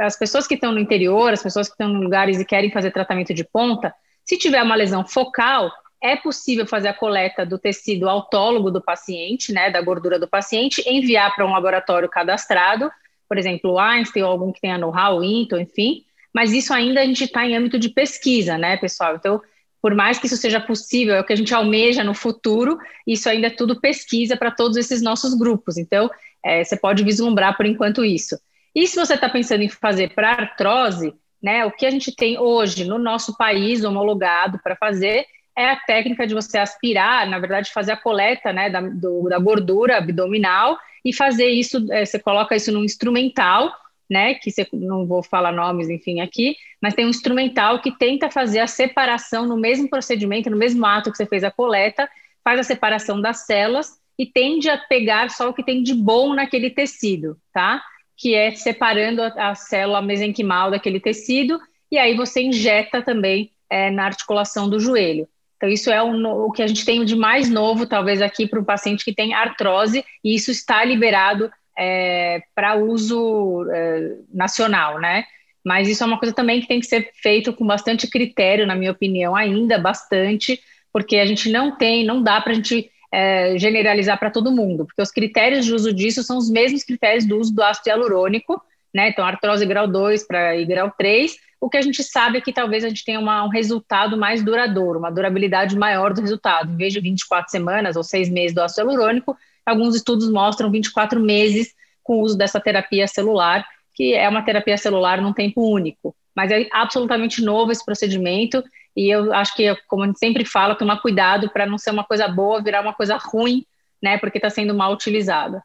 as 0.00 0.18
pessoas 0.18 0.44
que 0.44 0.54
estão 0.54 0.72
no 0.72 0.80
interior, 0.80 1.32
as 1.32 1.40
pessoas 1.40 1.68
que 1.68 1.74
estão 1.74 1.88
em 1.88 2.02
lugares 2.02 2.40
e 2.40 2.44
querem 2.44 2.72
fazer 2.72 2.90
tratamento 2.90 3.32
de 3.32 3.44
ponta, 3.44 3.94
se 4.24 4.36
tiver 4.36 4.60
uma 4.60 4.74
lesão 4.74 5.06
focal, 5.06 5.70
é 6.02 6.16
possível 6.16 6.66
fazer 6.66 6.88
a 6.88 6.94
coleta 6.94 7.44
do 7.44 7.58
tecido 7.58 8.08
autólogo 8.08 8.70
do 8.70 8.80
paciente, 8.80 9.52
né, 9.52 9.70
da 9.70 9.80
gordura 9.80 10.18
do 10.18 10.28
paciente, 10.28 10.82
enviar 10.86 11.34
para 11.34 11.46
um 11.46 11.52
laboratório 11.52 12.08
cadastrado, 12.08 12.90
por 13.28 13.36
exemplo, 13.36 13.78
Einstein 13.78 14.22
ou 14.22 14.30
algum 14.30 14.52
que 14.52 14.60
tenha 14.60 14.78
know-how, 14.78 15.22
Intel, 15.22 15.60
enfim, 15.60 16.04
mas 16.32 16.52
isso 16.52 16.72
ainda 16.72 17.00
a 17.00 17.04
gente 17.04 17.24
está 17.24 17.44
em 17.46 17.56
âmbito 17.56 17.78
de 17.78 17.88
pesquisa, 17.88 18.56
né, 18.56 18.76
pessoal? 18.76 19.16
Então, 19.16 19.40
por 19.80 19.94
mais 19.94 20.18
que 20.18 20.26
isso 20.26 20.36
seja 20.36 20.60
possível, 20.60 21.14
é 21.14 21.20
o 21.20 21.24
que 21.24 21.32
a 21.32 21.36
gente 21.36 21.54
almeja 21.54 22.02
no 22.02 22.14
futuro, 22.14 22.78
isso 23.06 23.28
ainda 23.28 23.48
é 23.48 23.50
tudo 23.50 23.80
pesquisa 23.80 24.36
para 24.36 24.50
todos 24.50 24.76
esses 24.76 25.02
nossos 25.02 25.34
grupos. 25.34 25.76
Então, 25.76 26.10
é, 26.44 26.64
você 26.64 26.76
pode 26.76 27.04
vislumbrar 27.04 27.56
por 27.56 27.66
enquanto 27.66 28.04
isso. 28.04 28.38
E 28.74 28.86
se 28.86 28.96
você 28.96 29.14
está 29.14 29.28
pensando 29.28 29.62
em 29.62 29.68
fazer 29.68 30.14
para 30.14 30.32
artrose, 30.32 31.14
né, 31.42 31.64
o 31.64 31.70
que 31.70 31.86
a 31.86 31.90
gente 31.90 32.14
tem 32.14 32.38
hoje 32.38 32.84
no 32.84 32.98
nosso 32.98 33.36
país 33.36 33.84
homologado 33.84 34.58
para 34.62 34.76
fazer 34.76 35.26
é 35.58 35.70
a 35.70 35.76
técnica 35.76 36.24
de 36.24 36.34
você 36.34 36.56
aspirar, 36.56 37.28
na 37.28 37.40
verdade, 37.40 37.72
fazer 37.72 37.90
a 37.90 37.96
coleta 37.96 38.52
né, 38.52 38.70
da, 38.70 38.80
do, 38.80 39.28
da 39.28 39.40
gordura 39.40 39.98
abdominal 39.98 40.78
e 41.04 41.12
fazer 41.12 41.48
isso, 41.48 41.84
é, 41.90 42.04
você 42.04 42.18
coloca 42.18 42.54
isso 42.54 42.70
num 42.70 42.84
instrumental 42.84 43.72
né, 44.08 44.34
que 44.34 44.52
você, 44.52 44.66
não 44.72 45.04
vou 45.04 45.20
falar 45.20 45.52
nomes, 45.52 45.90
enfim, 45.90 46.20
aqui, 46.20 46.56
mas 46.80 46.94
tem 46.94 47.04
um 47.04 47.10
instrumental 47.10 47.80
que 47.80 47.90
tenta 47.90 48.30
fazer 48.30 48.60
a 48.60 48.68
separação 48.68 49.46
no 49.46 49.56
mesmo 49.56 49.90
procedimento, 49.90 50.48
no 50.48 50.56
mesmo 50.56 50.86
ato 50.86 51.10
que 51.10 51.16
você 51.16 51.26
fez 51.26 51.42
a 51.42 51.50
coleta, 51.50 52.08
faz 52.42 52.60
a 52.60 52.62
separação 52.62 53.20
das 53.20 53.44
células 53.44 53.98
e 54.16 54.24
tende 54.24 54.70
a 54.70 54.78
pegar 54.78 55.28
só 55.28 55.48
o 55.48 55.52
que 55.52 55.64
tem 55.64 55.82
de 55.82 55.92
bom 55.92 56.34
naquele 56.34 56.70
tecido, 56.70 57.36
tá? 57.52 57.82
Que 58.16 58.34
é 58.34 58.52
separando 58.52 59.22
a, 59.22 59.50
a 59.50 59.54
célula 59.54 60.00
mesenquimal 60.00 60.70
daquele 60.70 61.00
tecido 61.00 61.60
e 61.90 61.98
aí 61.98 62.16
você 62.16 62.42
injeta 62.42 63.02
também 63.02 63.50
é, 63.68 63.90
na 63.90 64.04
articulação 64.04 64.70
do 64.70 64.80
joelho. 64.80 65.28
Então, 65.58 65.68
isso 65.68 65.90
é 65.90 66.00
o, 66.00 66.46
o 66.46 66.52
que 66.52 66.62
a 66.62 66.66
gente 66.66 66.84
tem 66.84 67.04
de 67.04 67.16
mais 67.16 67.50
novo, 67.50 67.84
talvez, 67.84 68.22
aqui 68.22 68.46
para 68.46 68.60
um 68.60 68.64
paciente 68.64 69.04
que 69.04 69.12
tem 69.12 69.34
artrose, 69.34 70.04
e 70.24 70.34
isso 70.34 70.52
está 70.52 70.84
liberado 70.84 71.50
é, 71.76 72.40
para 72.54 72.76
uso 72.76 73.66
é, 73.70 74.14
nacional, 74.32 75.00
né? 75.00 75.24
Mas 75.64 75.88
isso 75.88 76.02
é 76.02 76.06
uma 76.06 76.18
coisa 76.18 76.34
também 76.34 76.60
que 76.60 76.68
tem 76.68 76.78
que 76.80 76.86
ser 76.86 77.10
feito 77.20 77.52
com 77.52 77.66
bastante 77.66 78.08
critério, 78.08 78.66
na 78.66 78.76
minha 78.76 78.92
opinião, 78.92 79.34
ainda 79.34 79.78
bastante, 79.78 80.60
porque 80.92 81.16
a 81.16 81.26
gente 81.26 81.50
não 81.50 81.76
tem, 81.76 82.06
não 82.06 82.22
dá 82.22 82.40
para 82.40 82.52
a 82.52 82.54
gente 82.54 82.88
é, 83.12 83.58
generalizar 83.58 84.16
para 84.18 84.30
todo 84.30 84.52
mundo, 84.52 84.86
porque 84.86 85.02
os 85.02 85.10
critérios 85.10 85.66
de 85.66 85.74
uso 85.74 85.92
disso 85.92 86.22
são 86.22 86.38
os 86.38 86.48
mesmos 86.48 86.84
critérios 86.84 87.26
do 87.26 87.36
uso 87.36 87.52
do 87.52 87.62
ácido 87.62 87.88
hialurônico, 87.88 88.62
né? 88.94 89.08
Então, 89.08 89.24
artrose 89.24 89.66
grau 89.66 89.88
2 89.88 90.26
para 90.26 90.56
grau 90.64 90.92
3. 90.96 91.36
O 91.60 91.68
que 91.68 91.76
a 91.76 91.82
gente 91.82 92.02
sabe 92.02 92.38
é 92.38 92.40
que 92.40 92.52
talvez 92.52 92.84
a 92.84 92.88
gente 92.88 93.04
tenha 93.04 93.18
uma, 93.18 93.44
um 93.44 93.48
resultado 93.48 94.16
mais 94.16 94.42
duradouro, 94.44 94.98
uma 94.98 95.10
durabilidade 95.10 95.76
maior 95.76 96.14
do 96.14 96.20
resultado. 96.20 96.72
Em 96.72 96.76
vez 96.76 96.92
de 96.92 97.00
24 97.00 97.50
semanas 97.50 97.96
ou 97.96 98.04
seis 98.04 98.28
meses 98.28 98.54
do 98.54 98.62
ácido 98.62 98.88
hialurônico, 98.88 99.36
Alguns 99.68 99.94
estudos 99.94 100.30
mostram 100.30 100.70
24 100.70 101.20
meses 101.20 101.74
com 102.02 102.14
o 102.14 102.20
uso 102.22 102.38
dessa 102.38 102.58
terapia 102.58 103.06
celular, 103.06 103.66
que 103.94 104.14
é 104.14 104.26
uma 104.26 104.40
terapia 104.40 104.78
celular 104.78 105.20
num 105.20 105.32
tempo 105.34 105.60
único. 105.60 106.16
Mas 106.34 106.50
é 106.50 106.66
absolutamente 106.72 107.42
novo 107.42 107.70
esse 107.70 107.84
procedimento 107.84 108.64
e 108.96 109.14
eu 109.14 109.32
acho 109.34 109.54
que, 109.54 109.76
como 109.86 110.04
a 110.04 110.06
gente 110.06 110.18
sempre 110.18 110.42
fala, 110.42 110.74
tomar 110.74 111.02
cuidado 111.02 111.50
para 111.50 111.66
não 111.66 111.76
ser 111.76 111.90
uma 111.90 112.02
coisa 112.02 112.26
boa 112.26 112.62
virar 112.62 112.80
uma 112.80 112.94
coisa 112.94 113.18
ruim, 113.18 113.66
né? 114.02 114.16
Porque 114.16 114.38
está 114.38 114.48
sendo 114.48 114.74
mal 114.74 114.90
utilizada. 114.90 115.62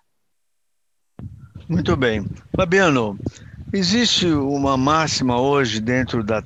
Muito 1.70 1.96
bem. 1.96 2.26
Fabiano, 2.54 3.18
existe 3.74 4.28
uma 4.28 4.78
máxima 4.78 5.40
hoje 5.40 5.82
dentro 5.82 6.24
da, 6.24 6.44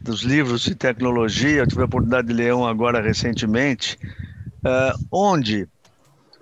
dos 0.00 0.22
livros 0.22 0.62
de 0.62 0.74
tecnologia, 0.74 1.60
eu 1.60 1.66
tive 1.66 1.82
a 1.82 1.86
oportunidade 1.86 2.28
de 2.28 2.34
ler 2.34 2.54
um 2.54 2.66
agora 2.66 3.00
recentemente, 3.00 3.98
uh, 4.58 5.06
onde 5.10 5.66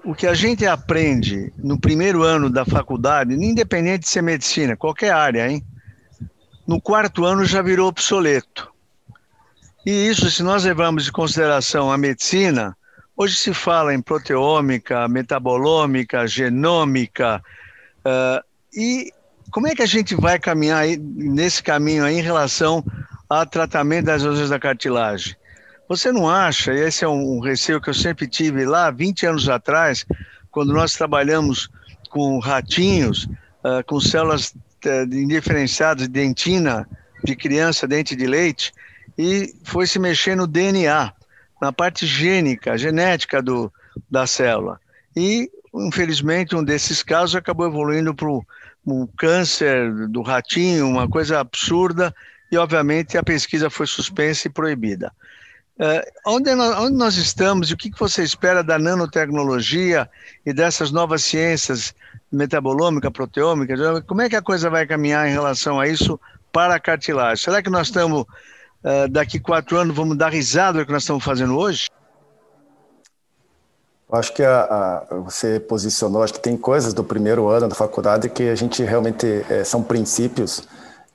o 0.04 0.14
que 0.14 0.26
a 0.26 0.34
gente 0.34 0.66
aprende 0.66 1.52
no 1.56 1.78
primeiro 1.78 2.22
ano 2.22 2.50
da 2.50 2.64
faculdade, 2.64 3.32
independente 3.32 4.00
de 4.00 4.08
ser 4.08 4.22
medicina, 4.22 4.76
qualquer 4.76 5.12
área, 5.12 5.48
hein? 5.48 5.64
No 6.66 6.80
quarto 6.80 7.24
ano 7.24 7.44
já 7.44 7.62
virou 7.62 7.88
obsoleto. 7.88 8.72
E 9.86 9.90
isso, 10.08 10.30
se 10.30 10.42
nós 10.42 10.64
levarmos 10.64 11.08
em 11.08 11.12
consideração 11.12 11.92
a 11.92 11.96
medicina, 11.96 12.76
hoje 13.16 13.36
se 13.36 13.54
fala 13.54 13.94
em 13.94 14.02
proteômica, 14.02 15.06
metabolômica, 15.08 16.26
genômica, 16.26 17.42
uh, 18.00 18.44
e 18.74 19.12
como 19.50 19.68
é 19.68 19.74
que 19.74 19.82
a 19.82 19.86
gente 19.86 20.14
vai 20.14 20.38
caminhar 20.38 20.78
aí, 20.78 20.96
nesse 20.96 21.62
caminho 21.62 22.04
aí 22.04 22.18
em 22.18 22.22
relação 22.22 22.84
ao 23.28 23.46
tratamento 23.46 24.06
das 24.06 24.22
lesões 24.22 24.50
da 24.50 24.58
cartilagem? 24.58 25.36
Você 25.88 26.10
não 26.10 26.28
acha, 26.28 26.72
e 26.72 26.80
esse 26.80 27.04
é 27.04 27.08
um 27.08 27.40
receio 27.40 27.80
que 27.80 27.90
eu 27.90 27.94
sempre 27.94 28.26
tive 28.26 28.64
lá 28.64 28.90
20 28.90 29.26
anos 29.26 29.48
atrás, 29.48 30.06
quando 30.50 30.72
nós 30.72 30.94
trabalhamos 30.94 31.68
com 32.08 32.38
ratinhos, 32.38 33.24
uh, 33.24 33.84
com 33.86 34.00
células 34.00 34.54
uh, 34.86 35.14
indiferenciadas 35.14 36.04
de 36.04 36.08
dentina 36.08 36.88
de 37.22 37.34
criança, 37.34 37.88
dente 37.88 38.14
de 38.14 38.26
leite, 38.26 38.72
e 39.18 39.54
foi 39.64 39.86
se 39.86 39.98
mexer 39.98 40.36
no 40.36 40.46
DNA, 40.46 41.12
na 41.60 41.72
parte 41.72 42.06
gênica, 42.06 42.76
genética 42.76 43.42
do, 43.42 43.72
da 44.10 44.26
célula. 44.26 44.80
E, 45.16 45.50
infelizmente, 45.74 46.54
um 46.54 46.62
desses 46.62 47.02
casos 47.02 47.36
acabou 47.36 47.66
evoluindo 47.66 48.14
para 48.14 48.28
um 48.86 49.06
câncer 49.06 50.08
do 50.08 50.22
ratinho, 50.22 50.88
uma 50.88 51.08
coisa 51.08 51.40
absurda, 51.40 52.14
e, 52.50 52.56
obviamente, 52.56 53.16
a 53.16 53.22
pesquisa 53.22 53.70
foi 53.70 53.86
suspensa 53.86 54.46
e 54.46 54.50
proibida. 54.50 55.12
Uh, 55.76 56.06
onde, 56.24 56.54
nós, 56.54 56.78
onde, 56.78 56.96
nós, 56.96 57.16
estamos 57.16 57.68
e 57.68 57.74
o 57.74 57.76
que, 57.76 57.90
que 57.90 57.98
você 57.98 58.22
espera 58.22 58.62
da 58.62 58.78
nanotecnologia 58.78 60.08
e 60.46 60.52
dessas 60.52 60.92
novas 60.92 61.24
ciências 61.24 61.92
metabolômica, 62.30 63.10
proteômica? 63.10 64.02
Como 64.02 64.22
é 64.22 64.28
que 64.28 64.36
a 64.36 64.42
coisa 64.42 64.70
vai 64.70 64.86
caminhar 64.86 65.28
em 65.28 65.32
relação 65.32 65.80
a 65.80 65.88
isso 65.88 66.20
para 66.52 66.76
a 66.76 66.80
cartilagem? 66.80 67.42
Será 67.42 67.60
que 67.60 67.70
nós 67.70 67.88
estamos, 67.88 68.22
uh, 68.22 69.08
daqui 69.10 69.40
quatro 69.40 69.76
anos, 69.76 69.96
vamos 69.96 70.16
dar 70.16 70.32
risada 70.32 70.78
do 70.78 70.86
que 70.86 70.92
nós 70.92 71.02
estamos 71.02 71.24
fazendo 71.24 71.56
hoje? 71.56 71.88
Acho 74.14 74.32
que 74.32 74.42
a, 74.42 75.04
a, 75.10 75.14
você 75.16 75.58
posicionou, 75.60 76.22
acho 76.22 76.34
que 76.34 76.40
tem 76.40 76.56
coisas 76.56 76.92
do 76.94 77.04
primeiro 77.04 77.48
ano 77.48 77.68
da 77.68 77.74
faculdade 77.74 78.28
que 78.28 78.48
a 78.48 78.54
gente 78.54 78.82
realmente 78.82 79.44
é, 79.50 79.64
são 79.64 79.82
princípios 79.82 80.66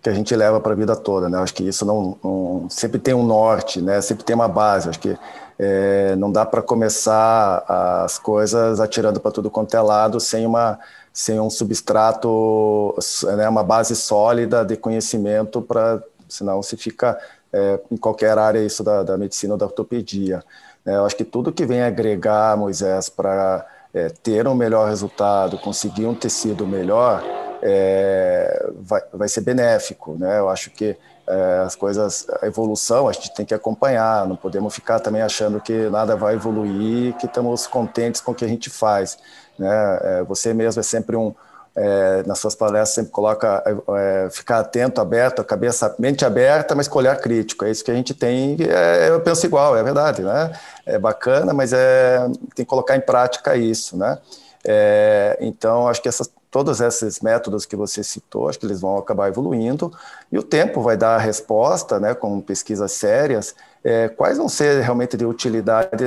que 0.02 0.10
a 0.10 0.14
gente 0.14 0.34
leva 0.36 0.60
para 0.62 0.72
a 0.72 0.76
vida 0.76 0.96
toda, 0.96 1.28
né? 1.28 1.38
Acho 1.40 1.54
que 1.54 1.64
isso 1.64 1.86
não, 1.86 2.18
não, 2.24 2.68
sempre 2.70 3.00
tem 3.00 3.14
um 3.14 3.24
norte, 3.24 3.82
né? 3.82 4.00
Sempre 4.02 4.24
tem 4.24 4.36
uma 4.36 4.48
base. 4.48 4.88
Acho 4.90 5.00
que 5.00 5.18
é, 5.58 6.16
não 6.16 6.32
dá 6.32 6.46
para 6.46 6.62
começar 6.62 7.66
as 7.68 8.18
coisas 8.18 8.80
atirando 8.80 9.20
para 9.20 9.32
tudo 9.32 9.50
quanto 9.50 9.76
é 9.76 9.82
lado 9.82 10.20
sem 10.20 10.46
uma 10.46 10.80
sem 11.12 11.40
um 11.40 11.50
substrato, 11.50 12.96
né? 13.36 13.50
Uma 13.50 13.64
base 13.64 13.96
sólida 13.96 14.64
de 14.64 14.78
conhecimento 14.78 15.62
para, 15.62 16.02
senão 16.30 16.64
se 16.64 16.78
fica 16.78 17.20
é, 17.52 17.80
em 17.92 17.98
qualquer 17.98 18.38
área 18.38 18.60
isso 18.60 18.84
da, 18.84 19.04
da 19.04 19.18
medicina 19.18 19.54
ou 19.54 19.58
da 19.58 19.66
ortopedia. 19.66 20.44
Né? 20.86 20.96
Eu 20.96 21.06
acho 21.06 21.16
que 21.16 21.24
tudo 21.24 21.52
que 21.52 21.66
vem 21.66 21.82
agregar 21.82 22.58
Moisés 22.58 23.10
para 23.10 23.66
é, 23.94 24.10
ter 24.10 24.48
um 24.48 24.56
melhor 24.56 24.88
resultado, 24.88 25.58
conseguir 25.58 26.06
um 26.06 26.16
tecido 26.16 26.66
melhor 26.66 27.24
é, 27.62 28.72
vai, 28.80 29.02
vai 29.14 29.28
ser 29.28 29.42
benéfico, 29.42 30.16
né? 30.18 30.40
Eu 30.40 30.50
acho 30.50 30.72
que 30.72 30.98
é, 31.28 31.62
as 31.66 31.76
coisas, 31.76 32.26
a 32.42 32.48
evolução 32.48 33.08
a 33.08 33.12
gente 33.12 33.34
tem 33.34 33.46
que 33.46 33.54
acompanhar, 33.54 34.28
não 34.28 34.36
podemos 34.36 34.74
ficar 34.74 35.00
também 35.00 35.22
achando 35.22 35.60
que 35.60 35.90
nada 35.90 36.16
vai 36.16 36.36
evoluir, 36.36 37.16
que 37.18 37.26
estamos 37.26 37.68
contentes 37.68 38.22
com 38.22 38.32
o 38.32 38.36
que 38.36 38.46
a 38.46 38.48
gente 38.48 38.70
faz, 38.70 39.18
né? 39.58 40.00
É, 40.02 40.24
você 40.24 40.54
mesmo 40.54 40.80
é 40.80 40.84
sempre 40.84 41.16
um, 41.16 41.34
é, 41.76 42.24
nas 42.24 42.40
suas 42.40 42.56
palestras 42.56 42.90
sempre 42.90 43.12
coloca 43.12 43.64
é, 43.96 44.30
ficar 44.32 44.60
atento, 44.60 45.00
aberto, 45.00 45.42
a 45.42 45.46
cabeça, 45.46 45.96
mente 45.98 46.26
aberta, 46.26 46.76
mas 46.76 46.88
com 46.88 47.00
olhar 47.00 47.16
crítico. 47.18 47.66
É 47.66 47.72
isso 47.72 47.84
que 47.84 47.92
a 47.92 47.96
gente 47.96 48.14
tem. 48.14 48.58
É, 48.62 49.10
eu 49.10 49.22
penso 49.22 49.46
igual, 49.46 49.78
é 49.78 49.84
verdade, 49.84 50.22
né? 50.22 50.52
É 50.86 50.98
bacana, 50.98 51.54
mas 51.54 51.72
é, 51.74 52.20
tem 52.56 52.66
que 52.66 52.66
colocar 52.66 52.96
em 52.96 53.02
prática 53.02 53.56
isso, 53.56 53.98
né? 53.98 54.18
É, 54.66 55.38
então, 55.40 55.88
acho 55.88 56.02
que 56.02 56.10
essas, 56.10 56.30
todos 56.52 56.82
esses 56.82 57.22
métodos 57.22 57.66
que 57.66 57.76
você 57.76 58.04
citou, 58.04 58.50
acho 58.50 58.60
que 58.60 58.66
eles 58.66 58.82
vão 58.82 58.98
acabar 58.98 59.30
evoluindo 59.30 59.92
e 60.32 60.38
o 60.38 60.44
tempo 60.44 60.82
vai 60.82 60.98
dar 60.98 61.16
a 61.16 61.20
resposta, 61.20 62.00
né, 62.00 62.14
com 62.14 62.42
pesquisas 62.42 62.92
sérias, 62.92 63.56
é, 63.84 64.10
quais 64.10 64.38
vão 64.38 64.50
ser 64.50 64.82
realmente 64.82 65.16
de 65.16 65.26
utilidade 65.26 66.04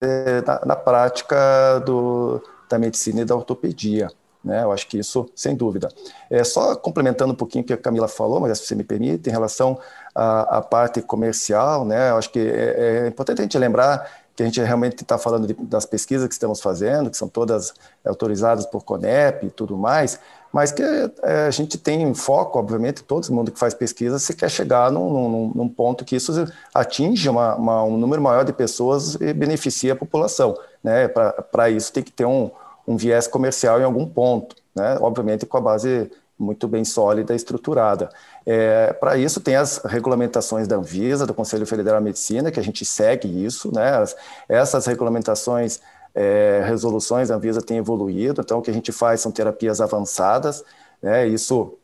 é, 0.00 0.40
na, 0.46 0.60
na 0.64 0.76
prática 0.76 1.78
do, 1.84 2.42
da 2.68 2.78
medicina 2.78 3.20
e 3.20 3.24
da 3.24 3.36
ortopedia. 3.36 4.08
Né? 4.44 4.62
Eu 4.62 4.72
acho 4.72 4.86
que 4.88 4.98
isso, 4.98 5.28
sem 5.34 5.54
dúvida. 5.54 5.88
É, 6.30 6.42
só 6.42 6.74
complementando 6.74 7.32
um 7.32 7.36
pouquinho 7.36 7.62
o 7.62 7.66
que 7.66 7.72
a 7.72 7.76
Camila 7.76 8.08
falou, 8.08 8.40
mas 8.40 8.58
se 8.58 8.66
você 8.66 8.74
me 8.74 8.84
permite, 8.84 9.28
em 9.28 9.32
relação 9.32 9.78
à, 10.14 10.58
à 10.58 10.62
parte 10.62 11.00
comercial, 11.00 11.84
né? 11.84 12.10
eu 12.10 12.16
acho 12.16 12.30
que 12.30 12.40
é, 12.40 13.04
é 13.04 13.08
importante 13.08 13.40
a 13.40 13.42
gente 13.42 13.58
lembrar 13.58 14.10
que 14.34 14.42
a 14.42 14.46
gente 14.46 14.60
realmente 14.60 15.02
está 15.02 15.18
falando 15.18 15.46
de, 15.46 15.54
das 15.54 15.84
pesquisas 15.84 16.26
que 16.26 16.32
estamos 16.32 16.60
fazendo, 16.60 17.10
que 17.10 17.16
são 17.16 17.28
todas 17.28 17.74
autorizadas 18.04 18.64
por 18.64 18.82
CONEP 18.82 19.46
e 19.46 19.50
tudo 19.50 19.76
mais, 19.76 20.18
mas 20.50 20.72
que 20.72 20.82
é, 20.82 21.46
a 21.46 21.50
gente 21.50 21.78
tem 21.78 22.02
em 22.02 22.14
foco, 22.14 22.58
obviamente, 22.58 23.02
todo 23.02 23.30
mundo 23.32 23.50
que 23.50 23.58
faz 23.58 23.74
pesquisa, 23.74 24.18
se 24.18 24.34
quer 24.34 24.50
chegar 24.50 24.90
num, 24.90 25.28
num, 25.28 25.52
num 25.54 25.68
ponto 25.68 26.04
que 26.04 26.16
isso 26.16 26.32
atinge 26.74 27.28
uma, 27.28 27.54
uma, 27.54 27.84
um 27.84 27.96
número 27.96 28.20
maior 28.22 28.44
de 28.44 28.52
pessoas 28.52 29.14
e 29.14 29.32
beneficie 29.32 29.90
a 29.90 29.96
população. 29.96 30.56
Né? 30.82 31.08
Para 31.08 31.70
isso 31.70 31.92
tem 31.92 32.02
que 32.02 32.12
ter 32.12 32.26
um, 32.26 32.50
um 32.86 32.96
viés 32.96 33.26
comercial 33.26 33.80
em 33.80 33.84
algum 33.84 34.06
ponto, 34.06 34.56
né? 34.74 34.96
obviamente 35.00 35.46
com 35.46 35.56
a 35.56 35.60
base 35.60 36.10
muito 36.38 36.66
bem 36.66 36.84
sólida 36.84 37.32
e 37.32 37.36
estruturada. 37.36 38.10
É, 38.44 38.92
Para 38.94 39.16
isso, 39.16 39.40
tem 39.40 39.56
as 39.56 39.78
regulamentações 39.84 40.66
da 40.66 40.76
Anvisa, 40.76 41.26
do 41.26 41.32
Conselho 41.32 41.64
Federal 41.66 42.00
de 42.00 42.04
Medicina, 42.04 42.50
que 42.50 42.58
a 42.58 42.64
gente 42.64 42.84
segue 42.84 43.44
isso, 43.44 43.72
né? 43.72 43.96
As, 43.96 44.16
essas 44.48 44.86
regulamentações, 44.86 45.80
é, 46.14 46.62
resoluções 46.66 47.28
da 47.28 47.36
Anvisa 47.36 47.62
têm 47.62 47.78
evoluído, 47.78 48.40
então 48.40 48.58
o 48.58 48.62
que 48.62 48.70
a 48.70 48.74
gente 48.74 48.90
faz 48.90 49.20
são 49.20 49.30
terapias 49.30 49.80
avançadas, 49.80 50.64
né? 51.00 51.26
Isso, 51.26 51.74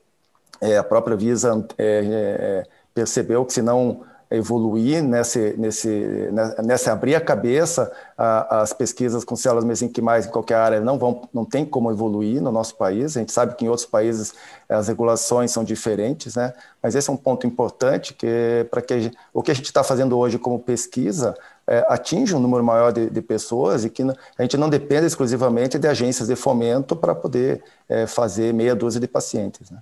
é, 0.61 0.77
a 0.77 0.85
própria 0.85 1.15
Anvisa 1.15 1.65
é, 1.79 1.85
é, 1.85 2.67
percebeu 2.93 3.45
que 3.45 3.53
se 3.53 3.63
não 3.63 4.03
evoluir 4.31 5.03
nesse, 5.03 5.55
nesse, 5.57 6.29
nessa 6.63 6.93
abrir 6.93 7.15
a 7.15 7.21
cabeça, 7.21 7.91
as 8.17 8.73
pesquisas 8.73 9.25
com 9.25 9.35
células 9.35 9.65
mesenquimais 9.65 10.27
em 10.27 10.31
qualquer 10.31 10.57
área 10.57 10.81
não 10.81 10.99
vão, 10.99 11.29
não 11.33 11.45
tem 11.45 11.65
como 11.65 11.91
evoluir 11.91 12.43
no 12.43 12.53
nosso 12.53 12.77
país. 12.77 13.17
A 13.17 13.21
gente 13.21 13.33
sabe 13.33 13.55
que 13.55 13.65
em 13.65 13.69
outros 13.69 13.87
países 13.87 14.35
as 14.69 14.89
regulações 14.89 15.51
são 15.51 15.65
diferentes, 15.65 16.35
né? 16.35 16.53
Mas 16.83 16.95
esse 16.95 17.09
é 17.09 17.13
um 17.13 17.17
ponto 17.17 17.47
importante 17.47 18.13
que 18.13 18.67
para 18.71 18.83
que 18.83 19.11
o 19.33 19.43
que 19.43 19.51
a 19.51 19.55
gente 19.55 19.67
está 19.67 19.83
fazendo 19.83 20.19
hoje 20.19 20.39
como 20.39 20.59
pesquisa 20.59 21.35
é, 21.67 21.85
atinge 21.89 22.35
um 22.35 22.41
número 22.41 22.65
maior 22.65 22.93
de, 22.93 23.09
de, 23.11 23.23
pessoas 23.23 23.85
e 23.85 23.91
que 23.91 24.03
a 24.03 24.43
gente 24.43 24.57
não 24.57 24.69
depende 24.71 25.07
exclusivamente 25.07 25.79
de 25.79 25.87
agências 25.87 26.29
de 26.29 26.37
fomento 26.37 26.97
para 26.97 27.15
poder 27.15 27.63
é, 27.89 28.07
fazer 28.07 28.55
meia 28.55 28.75
dúzia 28.75 29.01
de 29.01 29.07
pacientes. 29.07 29.71
Né? 29.71 29.79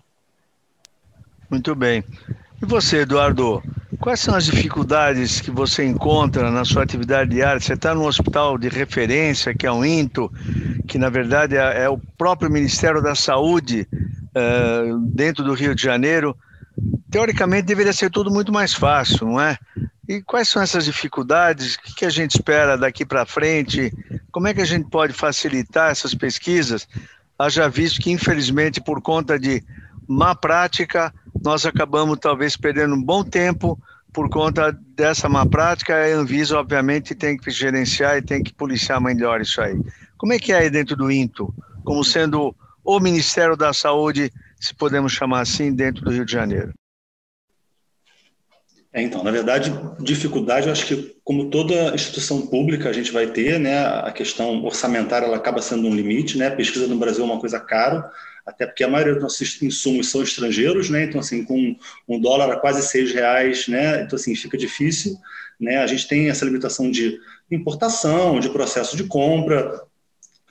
Muito 1.48 1.74
bem. 1.74 2.04
E 2.62 2.64
você, 2.64 2.98
Eduardo, 3.00 3.62
quais 4.00 4.20
são 4.20 4.34
as 4.34 4.46
dificuldades 4.46 5.40
que 5.40 5.50
você 5.50 5.84
encontra 5.84 6.50
na 6.50 6.64
sua 6.64 6.82
atividade 6.82 7.30
diária? 7.30 7.60
Você 7.60 7.74
está 7.74 7.94
num 7.94 8.06
hospital 8.06 8.56
de 8.56 8.68
referência, 8.68 9.54
que 9.54 9.66
é 9.66 9.70
o 9.70 9.84
INTO, 9.84 10.32
que 10.88 10.96
na 10.96 11.10
verdade 11.10 11.56
é, 11.56 11.84
é 11.84 11.88
o 11.88 11.98
próprio 12.16 12.50
Ministério 12.50 13.02
da 13.02 13.14
Saúde 13.14 13.86
é, 14.34 14.82
dentro 15.08 15.44
do 15.44 15.52
Rio 15.52 15.74
de 15.74 15.82
Janeiro. 15.82 16.34
Teoricamente 17.10 17.66
deveria 17.66 17.92
ser 17.92 18.10
tudo 18.10 18.30
muito 18.30 18.50
mais 18.50 18.72
fácil, 18.72 19.26
não 19.26 19.40
é? 19.40 19.58
E 20.08 20.22
quais 20.22 20.48
são 20.48 20.62
essas 20.62 20.84
dificuldades? 20.84 21.74
O 21.74 21.94
que 21.94 22.04
a 22.04 22.10
gente 22.10 22.36
espera 22.36 22.78
daqui 22.78 23.04
para 23.04 23.26
frente? 23.26 23.92
Como 24.30 24.48
é 24.48 24.54
que 24.54 24.62
a 24.62 24.66
gente 24.66 24.88
pode 24.88 25.12
facilitar 25.12 25.90
essas 25.90 26.14
pesquisas? 26.14 26.88
Haja 27.38 27.68
visto 27.68 28.00
que, 28.00 28.10
infelizmente, 28.10 28.80
por 28.80 29.02
conta 29.02 29.38
de 29.38 29.62
má 30.08 30.34
prática, 30.34 31.12
nós 31.46 31.64
acabamos 31.64 32.18
talvez 32.18 32.56
perdendo 32.56 32.96
um 32.96 33.02
bom 33.02 33.22
tempo 33.22 33.78
por 34.12 34.28
conta 34.28 34.76
dessa 34.96 35.28
má 35.28 35.46
prática. 35.46 35.94
A 35.94 36.06
Anvisa, 36.08 36.58
obviamente, 36.58 37.14
tem 37.14 37.36
que 37.36 37.52
gerenciar 37.52 38.18
e 38.18 38.22
tem 38.22 38.42
que 38.42 38.52
policiar 38.52 39.00
melhor 39.00 39.40
isso 39.40 39.60
aí. 39.60 39.80
Como 40.18 40.32
é 40.32 40.40
que 40.40 40.52
é 40.52 40.56
aí 40.56 40.70
dentro 40.70 40.96
do 40.96 41.08
INTO, 41.08 41.54
como 41.84 42.02
sendo 42.02 42.52
o 42.84 42.98
Ministério 42.98 43.56
da 43.56 43.72
Saúde, 43.72 44.32
se 44.58 44.74
podemos 44.74 45.12
chamar 45.12 45.42
assim, 45.42 45.72
dentro 45.72 46.04
do 46.04 46.10
Rio 46.10 46.24
de 46.24 46.32
Janeiro? 46.32 46.72
É, 48.92 49.00
então, 49.02 49.22
na 49.22 49.30
verdade, 49.30 49.72
dificuldade, 50.00 50.66
eu 50.66 50.72
acho 50.72 50.86
que 50.86 51.16
como 51.22 51.48
toda 51.48 51.94
instituição 51.94 52.44
pública 52.46 52.88
a 52.88 52.92
gente 52.92 53.12
vai 53.12 53.28
ter, 53.28 53.60
né, 53.60 53.86
a 53.86 54.10
questão 54.10 54.64
orçamentária 54.64 55.26
ela 55.26 55.36
acaba 55.36 55.62
sendo 55.62 55.86
um 55.86 55.94
limite, 55.94 56.38
né, 56.38 56.48
a 56.48 56.56
pesquisa 56.56 56.88
no 56.88 56.96
Brasil 56.96 57.22
é 57.22 57.26
uma 57.26 57.38
coisa 57.38 57.60
cara, 57.60 58.10
até 58.46 58.64
porque 58.64 58.84
a 58.84 58.88
maioria 58.88 59.14
dos 59.14 59.22
nossos 59.24 59.60
insumos 59.60 60.08
são 60.08 60.22
estrangeiros, 60.22 60.88
né? 60.88 61.04
Então, 61.04 61.20
assim, 61.20 61.44
com 61.44 61.76
um 62.08 62.20
dólar 62.20 62.50
a 62.52 62.56
quase 62.56 62.86
seis 62.86 63.12
reais, 63.12 63.66
né? 63.66 64.02
Então, 64.02 64.16
assim, 64.16 64.34
fica 64.36 64.56
difícil, 64.56 65.18
né? 65.58 65.78
A 65.78 65.86
gente 65.86 66.06
tem 66.06 66.30
essa 66.30 66.44
limitação 66.44 66.90
de 66.90 67.18
importação, 67.50 68.38
de 68.38 68.48
processo 68.48 68.96
de 68.96 69.04
compra, 69.04 69.82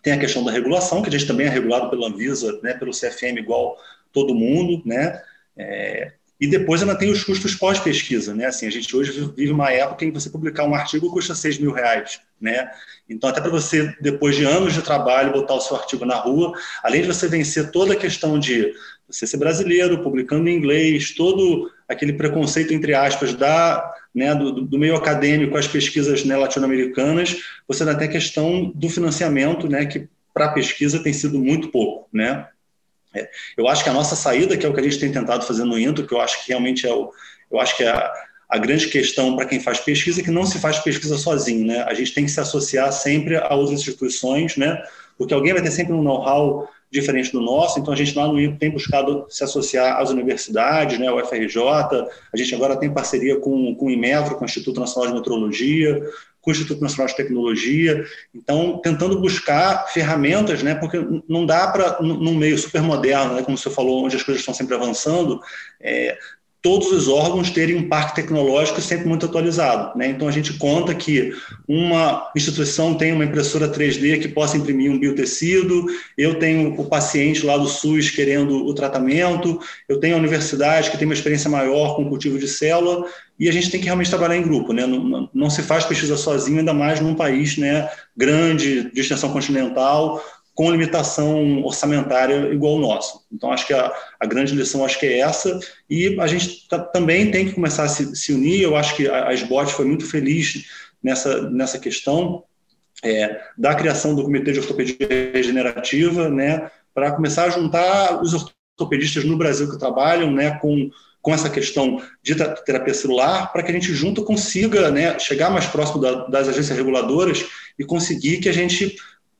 tem 0.03 0.13
a 0.13 0.19
questão 0.19 0.43
da 0.43 0.51
regulação, 0.51 1.01
que 1.01 1.09
a 1.09 1.11
gente 1.11 1.25
também 1.25 1.47
é 1.47 1.49
regulado 1.49 1.89
pela 1.89 2.07
Anvisa, 2.07 2.59
né? 2.61 2.73
Pelo 2.73 2.91
CFM 2.91 3.39
igual 3.39 3.77
todo 4.11 4.35
mundo, 4.35 4.81
né? 4.85 5.21
É, 5.57 6.11
e 6.39 6.47
depois 6.47 6.81
ainda 6.81 6.95
tem 6.95 7.09
os 7.09 7.23
custos 7.23 7.55
pós-pesquisa, 7.55 8.33
né? 8.33 8.45
Assim, 8.45 8.67
a 8.67 8.69
gente 8.69 8.93
hoje 8.95 9.31
vive 9.35 9.51
uma 9.51 9.71
época 9.71 10.03
em 10.03 10.09
que 10.09 10.19
você 10.19 10.29
publicar 10.29 10.65
um 10.65 10.75
artigo 10.75 11.09
custa 11.09 11.33
6 11.33 11.59
mil 11.59 11.71
reais, 11.71 12.19
né? 12.39 12.69
Então, 13.09 13.29
até 13.29 13.39
para 13.39 13.49
você, 13.49 13.95
depois 14.01 14.35
de 14.35 14.43
anos 14.43 14.73
de 14.73 14.81
trabalho, 14.81 15.31
botar 15.31 15.53
o 15.53 15.61
seu 15.61 15.77
artigo 15.77 16.05
na 16.05 16.15
rua, 16.15 16.53
além 16.83 17.01
de 17.01 17.07
você 17.07 17.27
vencer 17.27 17.71
toda 17.71 17.93
a 17.93 17.97
questão 17.97 18.37
de 18.37 18.73
você 19.07 19.25
ser 19.25 19.37
brasileiro, 19.37 20.03
publicando 20.03 20.49
em 20.49 20.55
inglês, 20.55 21.13
todo 21.13 21.71
aquele 21.87 22.13
preconceito, 22.13 22.73
entre 22.73 22.93
aspas, 22.93 23.33
da, 23.33 23.93
né, 24.13 24.33
do, 24.33 24.61
do 24.61 24.79
meio 24.79 24.95
acadêmico 24.95 25.55
às 25.55 25.67
pesquisas 25.67 26.25
né, 26.25 26.35
latino-americanas, 26.35 27.37
você 27.67 27.83
ainda 27.83 27.95
tem 27.95 28.07
a 28.07 28.11
questão 28.11 28.71
do 28.73 28.89
financiamento, 28.89 29.69
né, 29.69 29.85
que 29.85 30.09
para 30.33 30.49
pesquisa 30.49 31.01
tem 31.01 31.13
sido 31.13 31.39
muito 31.39 31.69
pouco, 31.69 32.09
né? 32.11 32.45
Eu 33.57 33.67
acho 33.67 33.83
que 33.83 33.89
a 33.89 33.93
nossa 33.93 34.15
saída, 34.15 34.57
que 34.57 34.65
é 34.65 34.69
o 34.69 34.73
que 34.73 34.79
a 34.79 34.83
gente 34.83 34.99
tem 34.99 35.11
tentado 35.11 35.45
fazer 35.45 35.63
no 35.63 35.77
Intro, 35.77 36.05
que 36.05 36.13
eu 36.13 36.21
acho 36.21 36.43
que 36.43 36.49
realmente 36.49 36.87
é 36.87 36.93
o, 36.93 37.11
eu 37.51 37.59
acho 37.59 37.75
que 37.77 37.83
é 37.83 37.89
a, 37.89 38.13
a 38.49 38.57
grande 38.57 38.87
questão 38.87 39.35
para 39.35 39.45
quem 39.45 39.59
faz 39.59 39.79
pesquisa 39.79 40.21
é 40.21 40.23
que 40.23 40.31
não 40.31 40.45
se 40.45 40.59
faz 40.59 40.79
pesquisa 40.79 41.17
sozinho, 41.17 41.65
né? 41.65 41.83
A 41.83 41.93
gente 41.93 42.13
tem 42.13 42.25
que 42.25 42.31
se 42.31 42.39
associar 42.39 42.91
sempre 42.91 43.35
a 43.35 43.53
outras 43.53 43.79
instituições, 43.79 44.55
né? 44.57 44.81
Porque 45.17 45.33
alguém 45.33 45.53
vai 45.53 45.61
ter 45.61 45.71
sempre 45.71 45.93
um 45.93 46.01
know-how 46.01 46.67
diferente 46.91 47.31
do 47.31 47.41
nosso, 47.41 47.79
então 47.79 47.93
a 47.93 47.97
gente 47.97 48.15
lá 48.15 48.27
no 48.27 48.39
INCO 48.39 48.57
tem 48.57 48.69
buscado 48.69 49.25
se 49.29 49.43
associar 49.43 49.99
às 49.99 50.09
universidades, 50.11 50.97
né, 50.97 51.07
ao 51.07 51.19
FRJ, 51.25 51.57
a 52.31 52.37
gente 52.37 52.55
agora 52.55 52.77
tem 52.77 52.93
parceria 52.93 53.37
com, 53.39 53.75
com 53.75 53.87
o 53.87 53.91
IMETRO, 53.91 54.35
com 54.35 54.43
o 54.43 54.45
Instituto 54.45 54.79
Nacional 54.79 55.09
de 55.09 55.15
Metrologia, 55.15 56.01
com 56.45 56.51
o 56.51 56.53
Instituto 56.53 56.79
Nacional 56.79 57.07
de 57.07 57.15
Tecnologia, 57.15 58.05
então 58.33 58.79
tentando 58.83 59.19
buscar 59.19 59.87
ferramentas, 59.87 60.61
né, 60.61 60.75
porque 60.75 61.03
não 61.27 61.43
dá 61.43 61.67
para, 61.67 61.99
num 62.01 62.35
meio 62.35 62.55
super 62.55 62.83
moderno, 62.83 63.33
né, 63.33 63.41
como 63.41 63.57
você 63.57 63.69
falou, 63.71 64.05
onde 64.05 64.15
as 64.15 64.21
coisas 64.21 64.41
estão 64.41 64.53
sempre 64.53 64.75
avançando, 64.75 65.41
é, 65.81 66.15
todos 66.65 66.91
os 66.91 67.07
órgãos 67.07 67.51
terem 67.51 67.75
um 67.75 67.87
parque 67.87 68.15
tecnológico 68.15 68.81
sempre 68.81 69.07
muito 69.07 69.27
atualizado. 69.27 69.95
Né? 69.95 70.07
Então, 70.07 70.27
a 70.27 70.31
gente 70.31 70.53
conta 70.53 70.95
que 70.95 71.31
uma 71.67 72.31
instituição 72.35 72.95
tem 72.95 73.13
uma 73.13 73.23
impressora 73.23 73.69
3D 73.69 74.19
que 74.19 74.27
possa 74.27 74.57
imprimir 74.57 74.91
um 74.91 74.97
biotecido, 74.97 75.85
eu 76.17 76.39
tenho 76.39 76.73
o 76.73 76.85
paciente 76.85 77.45
lá 77.45 77.55
do 77.55 77.67
SUS 77.67 78.09
querendo 78.09 78.65
o 78.65 78.73
tratamento, 78.73 79.59
eu 79.87 79.99
tenho 79.99 80.15
a 80.15 80.17
universidade 80.17 80.89
que 80.89 80.97
tem 80.97 81.07
uma 81.07 81.13
experiência 81.13 81.51
maior 81.51 81.95
com 81.95 82.01
o 82.01 82.09
cultivo 82.09 82.39
de 82.39 82.47
célula, 82.47 83.05
e 83.39 83.47
a 83.47 83.53
gente 83.53 83.69
tem 83.69 83.79
que 83.79 83.85
realmente 83.85 84.09
trabalhar 84.09 84.35
em 84.35 84.41
grupo. 84.41 84.73
Né? 84.73 84.87
Não, 84.87 85.29
não 85.31 85.51
se 85.51 85.61
faz 85.61 85.85
pesquisa 85.85 86.17
sozinho, 86.17 86.57
ainda 86.57 86.73
mais 86.73 86.99
num 86.99 87.13
país 87.13 87.57
né, 87.57 87.87
grande, 88.17 88.89
de 88.91 89.01
extensão 89.01 89.31
continental, 89.31 90.19
com 90.55 90.71
limitação 90.71 91.61
orçamentária 91.63 92.53
igual 92.53 92.75
o 92.75 92.79
nosso. 92.79 93.25
Então, 93.31 93.51
acho 93.51 93.67
que 93.67 93.73
a, 93.73 93.93
a 94.17 94.25
grande 94.25 94.55
lição 94.55 94.85
acho 94.85 94.97
que 94.97 95.05
é 95.05 95.19
essa, 95.19 95.59
e 95.89 96.17
a 96.19 96.25
gente 96.25 96.65
tá, 96.69 96.79
também 96.79 97.29
tem 97.29 97.45
que 97.45 97.51
começar 97.51 97.83
a 97.83 97.89
se, 97.89 98.15
se, 98.15 98.33
unir, 98.33 98.61
eu 98.61 98.75
acho 98.75 98.95
que 98.95 99.07
a, 99.07 99.27
a 99.27 99.33
SBOT 99.33 99.73
foi 99.73 99.85
muito 99.85 100.05
feliz 100.05 100.65
nessa, 101.03 101.49
nessa 101.51 101.77
questão 101.77 102.45
é, 103.03 103.37
da 103.57 103.75
criação 103.75 104.15
do 104.15 104.23
Comitê 104.23 104.53
de 104.53 104.59
Ortopedia 104.59 105.07
Regenerativa, 105.33 106.29
né, 106.29 106.71
para 106.93 107.11
começar 107.11 107.43
a 107.43 107.49
juntar 107.49 108.21
os 108.21 108.33
ortopedistas 108.33 109.25
no 109.25 109.37
Brasil 109.37 109.69
que 109.69 109.77
trabalham 109.77 110.31
né, 110.31 110.57
com, 110.59 110.89
com 111.21 111.33
essa 111.33 111.49
questão 111.49 112.01
de 112.23 112.33
terapia 112.65 112.93
celular, 112.93 113.51
para 113.51 113.61
que 113.61 113.71
a 113.71 113.73
gente 113.73 113.93
junto 113.93 114.23
consiga 114.23 114.89
né, 114.89 115.19
chegar 115.19 115.49
mais 115.49 115.65
próximo 115.65 115.99
da, 115.99 116.27
das 116.27 116.47
agências 116.47 116.77
reguladoras 116.77 117.45
e 117.77 117.83
conseguir 117.83 118.37
que 118.37 118.47
a 118.47 118.53
gente 118.53 118.95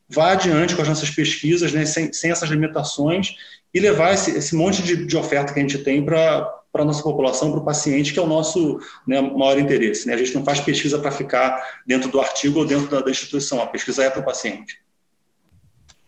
vá 0.07 0.31
adiante 0.31 0.75
com 0.75 0.81
as 0.81 0.87
nossas 0.87 1.09
pesquisas, 1.09 1.73
né, 1.73 1.85
sem, 1.85 2.13
sem 2.13 2.31
essas 2.31 2.49
limitações, 2.49 3.35
e 3.73 3.79
levar 3.79 4.13
esse, 4.13 4.31
esse 4.31 4.55
monte 4.55 4.81
de, 4.81 5.05
de 5.05 5.17
oferta 5.17 5.53
que 5.53 5.59
a 5.59 5.61
gente 5.61 5.79
tem 5.79 6.03
para 6.03 6.53
a 6.73 6.85
nossa 6.85 7.03
população, 7.03 7.51
para 7.51 7.59
o 7.59 7.65
paciente, 7.65 8.13
que 8.13 8.19
é 8.19 8.21
o 8.21 8.27
nosso 8.27 8.79
né, 9.05 9.19
maior 9.19 9.59
interesse. 9.59 10.07
Né? 10.07 10.13
A 10.13 10.17
gente 10.17 10.33
não 10.33 10.45
faz 10.45 10.59
pesquisa 10.59 10.99
para 10.99 11.11
ficar 11.11 11.61
dentro 11.85 12.09
do 12.09 12.21
artigo 12.21 12.59
ou 12.59 12.65
dentro 12.65 12.87
da, 12.89 13.01
da 13.01 13.11
instituição, 13.11 13.61
a 13.61 13.67
pesquisa 13.67 14.03
é 14.03 14.09
para 14.09 14.21
o 14.21 14.25
paciente. 14.25 14.79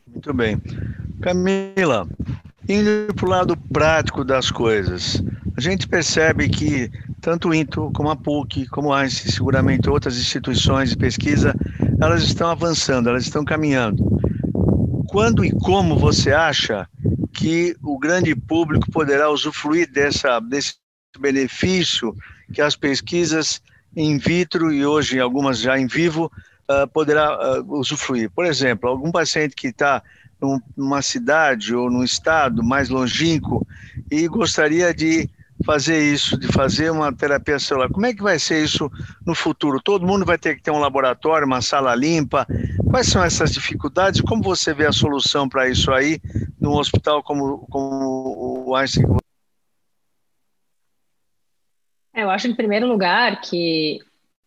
Muito 0.05 0.33
bem. 0.33 0.61
Camila, 1.21 2.07
indo 2.67 3.13
para 3.13 3.25
o 3.25 3.29
lado 3.29 3.57
prático 3.71 4.23
das 4.23 4.51
coisas, 4.51 5.23
a 5.55 5.61
gente 5.61 5.87
percebe 5.87 6.49
que 6.49 6.91
tanto 7.21 7.49
o 7.49 7.53
INTO 7.53 7.91
como 7.93 8.09
a 8.09 8.15
PUC, 8.15 8.67
como 8.67 8.93
a 8.93 9.01
ANSI, 9.01 9.31
seguramente 9.31 9.89
outras 9.89 10.17
instituições 10.17 10.91
de 10.91 10.97
pesquisa, 10.97 11.55
elas 12.01 12.23
estão 12.23 12.49
avançando, 12.49 13.09
elas 13.09 13.23
estão 13.23 13.43
caminhando. 13.43 14.05
quando 15.09 15.43
e 15.43 15.51
como 15.51 15.97
você 15.97 16.31
acha 16.31 16.87
que 17.33 17.75
o 17.81 17.97
grande 17.97 18.35
público 18.35 18.91
poderá 18.91 19.29
usufruir 19.29 19.89
dessa, 19.91 20.39
desse 20.39 20.75
benefício 21.19 22.13
que 22.53 22.61
as 22.61 22.75
pesquisas 22.75 23.61
in 23.95 24.17
vitro 24.17 24.71
e 24.71 24.85
hoje 24.85 25.19
algumas 25.19 25.59
já 25.59 25.79
em 25.79 25.87
vivo 25.87 26.31
uh, 26.69 26.87
poderá 26.87 27.59
uh, 27.59 27.79
usufruir. 27.79 28.29
Por 28.31 28.45
exemplo, 28.45 28.89
algum 28.89 29.11
paciente 29.11 29.55
que 29.55 29.67
está 29.67 30.03
numa 30.75 31.01
cidade 31.01 31.75
ou 31.75 31.89
num 31.89 32.03
estado 32.03 32.63
mais 32.63 32.89
longínquo 32.89 33.65
e 34.11 34.27
gostaria 34.27 34.93
de 34.93 35.29
fazer 35.65 36.13
isso, 36.13 36.37
de 36.37 36.47
fazer 36.47 36.91
uma 36.91 37.11
terapia 37.11 37.57
celular. 37.59 37.89
Como 37.89 38.05
é 38.05 38.13
que 38.13 38.21
vai 38.21 38.37
ser 38.37 38.63
isso 38.63 38.91
no 39.25 39.33
futuro? 39.33 39.81
Todo 39.81 40.05
mundo 40.05 40.25
vai 40.25 40.37
ter 40.37 40.55
que 40.55 40.61
ter 40.61 40.71
um 40.71 40.79
laboratório, 40.79 41.47
uma 41.47 41.61
sala 41.61 41.95
limpa. 41.95 42.45
Quais 42.89 43.07
são 43.07 43.23
essas 43.23 43.51
dificuldades? 43.51 44.21
Como 44.21 44.43
você 44.43 44.73
vê 44.73 44.85
a 44.85 44.91
solução 44.91 45.49
para 45.49 45.69
isso 45.69 45.91
aí 45.91 46.19
num 46.59 46.73
hospital 46.73 47.23
como, 47.23 47.65
como 47.69 48.67
o 48.67 48.75
Einstein? 48.75 49.05
É, 52.13 52.23
eu 52.23 52.29
acho, 52.29 52.47
em 52.47 52.55
primeiro 52.55 52.87
lugar, 52.87 53.41
que 53.41 53.99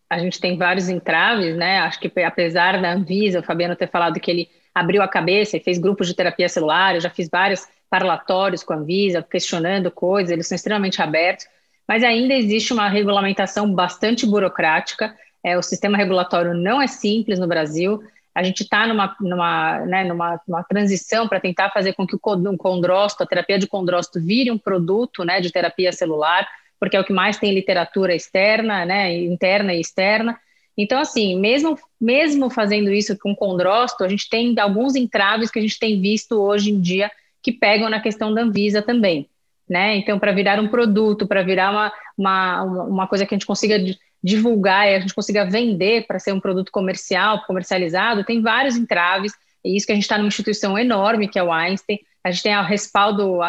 a 0.09 0.19
gente 0.19 0.41
tem 0.41 0.57
vários 0.57 0.89
entraves, 0.89 1.55
né? 1.55 1.79
Acho 1.79 1.99
que 1.99 2.11
apesar 2.21 2.81
da 2.81 2.93
Anvisa, 2.93 3.39
o 3.39 3.43
Fabiano 3.43 3.77
ter 3.77 3.89
falado 3.89 4.19
que 4.19 4.29
ele 4.29 4.49
abriu 4.73 5.01
a 5.01 5.07
cabeça 5.07 5.57
e 5.57 5.59
fez 5.59 5.77
grupos 5.77 6.07
de 6.07 6.13
terapia 6.13 6.47
celular, 6.47 6.95
eu 6.95 7.01
já 7.01 7.09
fiz 7.09 7.29
vários 7.29 7.67
parlatórios 7.89 8.63
com 8.63 8.73
a 8.73 8.77
Anvisa, 8.77 9.21
questionando 9.21 9.91
coisas, 9.91 10.31
eles 10.31 10.47
são 10.47 10.55
extremamente 10.55 11.01
abertos, 11.01 11.45
mas 11.87 12.03
ainda 12.03 12.33
existe 12.33 12.71
uma 12.71 12.87
regulamentação 12.87 13.73
bastante 13.73 14.25
burocrática, 14.25 15.13
é, 15.43 15.57
o 15.57 15.61
sistema 15.61 15.97
regulatório 15.97 16.53
não 16.53 16.81
é 16.81 16.87
simples 16.87 17.37
no 17.37 17.47
Brasil, 17.47 18.01
a 18.33 18.43
gente 18.43 18.63
está 18.63 18.87
numa, 18.87 19.15
numa, 19.19 19.79
né, 19.85 20.03
numa, 20.05 20.39
numa 20.47 20.63
transição 20.63 21.27
para 21.27 21.39
tentar 21.39 21.69
fazer 21.71 21.93
com 21.93 22.07
que 22.07 22.15
o 22.15 22.57
condrócito, 22.57 23.23
a 23.23 23.27
terapia 23.27 23.59
de 23.59 23.67
condrócito 23.67 24.21
vire 24.21 24.49
um 24.49 24.57
produto 24.57 25.25
né, 25.25 25.41
de 25.41 25.51
terapia 25.51 25.91
celular, 25.91 26.47
porque 26.79 26.95
é 26.95 26.99
o 26.99 27.03
que 27.03 27.11
mais 27.11 27.37
tem 27.37 27.53
literatura 27.53 28.15
externa, 28.15 28.85
né, 28.85 29.13
interna 29.13 29.73
e 29.73 29.81
externa, 29.81 30.39
então, 30.77 30.99
assim, 30.99 31.39
mesmo, 31.39 31.77
mesmo 31.99 32.49
fazendo 32.49 32.91
isso 32.91 33.17
com 33.19 33.35
condrócito, 33.35 34.03
a 34.03 34.09
gente 34.09 34.29
tem 34.29 34.57
alguns 34.59 34.95
entraves 34.95 35.51
que 35.51 35.59
a 35.59 35.61
gente 35.61 35.77
tem 35.77 36.01
visto 36.01 36.41
hoje 36.41 36.71
em 36.71 36.79
dia 36.79 37.11
que 37.41 37.51
pegam 37.51 37.89
na 37.89 37.99
questão 37.99 38.33
da 38.33 38.41
Anvisa 38.41 38.81
também. 38.81 39.27
Né? 39.69 39.97
Então, 39.97 40.19
para 40.19 40.31
virar 40.31 40.59
um 40.59 40.67
produto, 40.67 41.27
para 41.27 41.43
virar 41.43 41.71
uma, 41.71 41.91
uma, 42.17 42.63
uma 42.83 43.07
coisa 43.07 43.25
que 43.25 43.33
a 43.33 43.37
gente 43.37 43.45
consiga 43.45 43.77
divulgar 44.23 44.87
e 44.87 44.95
a 44.95 44.99
gente 44.99 45.13
consiga 45.13 45.45
vender 45.45 46.05
para 46.05 46.19
ser 46.19 46.33
um 46.33 46.39
produto 46.39 46.71
comercial, 46.71 47.43
comercializado, 47.45 48.23
tem 48.23 48.41
vários 48.41 48.75
entraves, 48.75 49.33
e 49.63 49.75
isso 49.75 49.85
que 49.85 49.91
a 49.91 49.95
gente 49.95 50.03
está 50.03 50.17
numa 50.17 50.27
instituição 50.27 50.77
enorme, 50.77 51.27
que 51.27 51.39
é 51.39 51.43
o 51.43 51.51
Einstein, 51.51 51.99
a 52.23 52.31
gente 52.31 52.43
tem 52.43 52.55
o 52.55 52.63
respaldo 52.63 53.39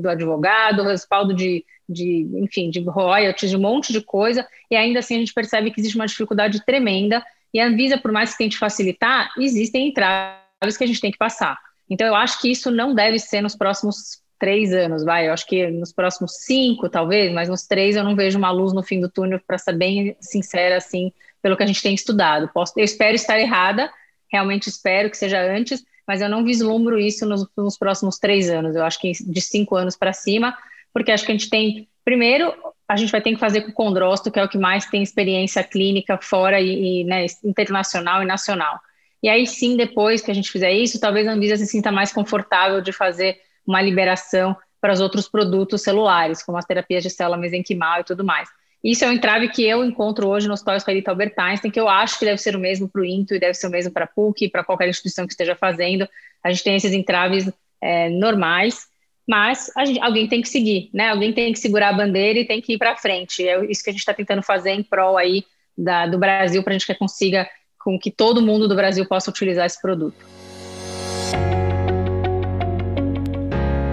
do 0.00 0.08
advogado, 0.08 0.82
o 0.82 0.86
respaldo 0.86 1.34
de, 1.34 1.64
de, 1.88 2.28
enfim, 2.34 2.70
de 2.70 2.80
royalties, 2.80 3.50
de 3.50 3.56
um 3.56 3.60
monte 3.60 3.92
de 3.92 4.00
coisa, 4.00 4.46
e 4.70 4.76
ainda 4.76 5.00
assim 5.00 5.16
a 5.16 5.18
gente 5.18 5.34
percebe 5.34 5.70
que 5.70 5.80
existe 5.80 5.96
uma 5.96 6.06
dificuldade 6.06 6.64
tremenda, 6.64 7.24
e 7.52 7.58
a 7.58 7.66
Anvisa, 7.66 7.98
por 7.98 8.12
mais 8.12 8.32
que 8.32 8.38
tente 8.38 8.56
facilitar, 8.56 9.32
existem 9.36 9.88
entraves 9.88 10.76
que 10.76 10.84
a 10.84 10.86
gente 10.86 11.00
tem 11.00 11.10
que 11.10 11.18
passar. 11.18 11.58
Então, 11.88 12.06
eu 12.06 12.14
acho 12.14 12.40
que 12.40 12.48
isso 12.48 12.70
não 12.70 12.94
deve 12.94 13.18
ser 13.18 13.40
nos 13.40 13.56
próximos 13.56 14.20
três 14.38 14.72
anos, 14.72 15.04
vai. 15.04 15.26
Eu 15.26 15.32
acho 15.32 15.44
que 15.46 15.66
nos 15.68 15.92
próximos 15.92 16.36
cinco, 16.44 16.88
talvez, 16.88 17.32
mas 17.32 17.48
nos 17.48 17.66
três 17.66 17.96
eu 17.96 18.04
não 18.04 18.14
vejo 18.14 18.38
uma 18.38 18.52
luz 18.52 18.72
no 18.72 18.82
fim 18.82 19.00
do 19.00 19.08
túnel, 19.08 19.40
para 19.44 19.58
ser 19.58 19.72
bem 19.72 20.16
sincera, 20.20 20.76
assim, 20.76 21.12
pelo 21.42 21.56
que 21.56 21.64
a 21.64 21.66
gente 21.66 21.82
tem 21.82 21.94
estudado. 21.94 22.48
Posso, 22.54 22.72
eu 22.76 22.84
espero 22.84 23.16
estar 23.16 23.38
errada, 23.38 23.90
realmente 24.32 24.68
espero 24.68 25.10
que 25.10 25.16
seja 25.16 25.42
antes, 25.42 25.84
mas 26.06 26.20
eu 26.20 26.28
não 26.28 26.44
vislumbro 26.44 26.98
isso 26.98 27.26
nos, 27.26 27.46
nos 27.56 27.78
próximos 27.78 28.18
três 28.18 28.50
anos. 28.50 28.74
Eu 28.74 28.84
acho 28.84 29.00
que 29.00 29.12
de 29.12 29.40
cinco 29.40 29.76
anos 29.76 29.96
para 29.96 30.12
cima, 30.12 30.56
porque 30.92 31.12
acho 31.12 31.24
que 31.24 31.32
a 31.32 31.34
gente 31.34 31.50
tem, 31.50 31.88
primeiro, 32.04 32.52
a 32.88 32.96
gente 32.96 33.12
vai 33.12 33.20
ter 33.20 33.30
que 33.30 33.38
fazer 33.38 33.62
com 33.62 33.70
o 33.70 33.74
condrócito, 33.74 34.30
que 34.30 34.38
é 34.40 34.44
o 34.44 34.48
que 34.48 34.58
mais 34.58 34.86
tem 34.86 35.02
experiência 35.02 35.62
clínica 35.62 36.18
fora 36.20 36.60
e, 36.60 37.02
e 37.02 37.04
né, 37.04 37.26
internacional 37.44 38.22
e 38.22 38.26
nacional. 38.26 38.80
E 39.22 39.28
aí 39.28 39.46
sim, 39.46 39.76
depois 39.76 40.20
que 40.20 40.30
a 40.30 40.34
gente 40.34 40.50
fizer 40.50 40.72
isso, 40.72 41.00
talvez 41.00 41.28
a 41.28 41.32
Anvisa 41.32 41.56
se 41.56 41.66
sinta 41.66 41.92
mais 41.92 42.12
confortável 42.12 42.80
de 42.80 42.92
fazer 42.92 43.36
uma 43.66 43.80
liberação 43.80 44.56
para 44.80 44.92
os 44.92 45.00
outros 45.00 45.28
produtos 45.28 45.82
celulares, 45.82 46.42
como 46.42 46.56
as 46.56 46.64
terapias 46.64 47.02
de 47.02 47.10
célula 47.10 47.36
mesenquimal 47.36 48.00
e 48.00 48.04
tudo 48.04 48.24
mais. 48.24 48.48
Isso 48.82 49.04
é 49.04 49.08
um 49.08 49.12
entrave 49.12 49.48
que 49.48 49.62
eu 49.62 49.84
encontro 49.84 50.26
hoje 50.26 50.48
no 50.48 50.54
Hospital 50.54 50.76
Israelita 50.76 51.10
Albert 51.10 51.34
Einstein, 51.36 51.70
que 51.70 51.78
eu 51.78 51.88
acho 51.88 52.18
que 52.18 52.24
deve 52.24 52.38
ser 52.38 52.56
o 52.56 52.58
mesmo 52.58 52.88
para 52.88 53.02
o 53.02 53.04
INTO 53.04 53.34
e 53.34 53.38
deve 53.38 53.54
ser 53.54 53.66
o 53.66 53.70
mesmo 53.70 53.92
para 53.92 54.04
a 54.04 54.08
PUC, 54.08 54.48
para 54.48 54.64
qualquer 54.64 54.88
instituição 54.88 55.26
que 55.26 55.34
esteja 55.34 55.54
fazendo. 55.54 56.08
A 56.42 56.50
gente 56.50 56.64
tem 56.64 56.76
esses 56.76 56.92
entraves 56.92 57.50
é, 57.80 58.08
normais, 58.08 58.86
mas 59.28 59.70
gente, 59.84 60.00
alguém 60.00 60.26
tem 60.26 60.40
que 60.40 60.48
seguir, 60.48 60.88
né? 60.94 61.10
Alguém 61.10 61.32
tem 61.32 61.52
que 61.52 61.58
segurar 61.58 61.90
a 61.90 61.92
bandeira 61.92 62.38
e 62.38 62.46
tem 62.46 62.60
que 62.60 62.72
ir 62.72 62.78
para 62.78 62.96
frente. 62.96 63.46
É 63.46 63.62
isso 63.66 63.84
que 63.84 63.90
a 63.90 63.92
gente 63.92 64.00
está 64.00 64.14
tentando 64.14 64.42
fazer 64.42 64.70
em 64.70 64.82
prol 64.82 65.18
aí 65.18 65.44
da, 65.76 66.06
do 66.06 66.18
Brasil 66.18 66.62
para 66.62 66.72
a 66.72 66.78
gente 66.78 66.86
que 66.86 66.94
consiga 66.94 67.46
com 67.78 67.98
que 67.98 68.10
todo 68.10 68.42
mundo 68.42 68.66
do 68.66 68.74
Brasil 68.74 69.04
possa 69.06 69.30
utilizar 69.30 69.66
esse 69.66 69.80
produto. 69.80 70.26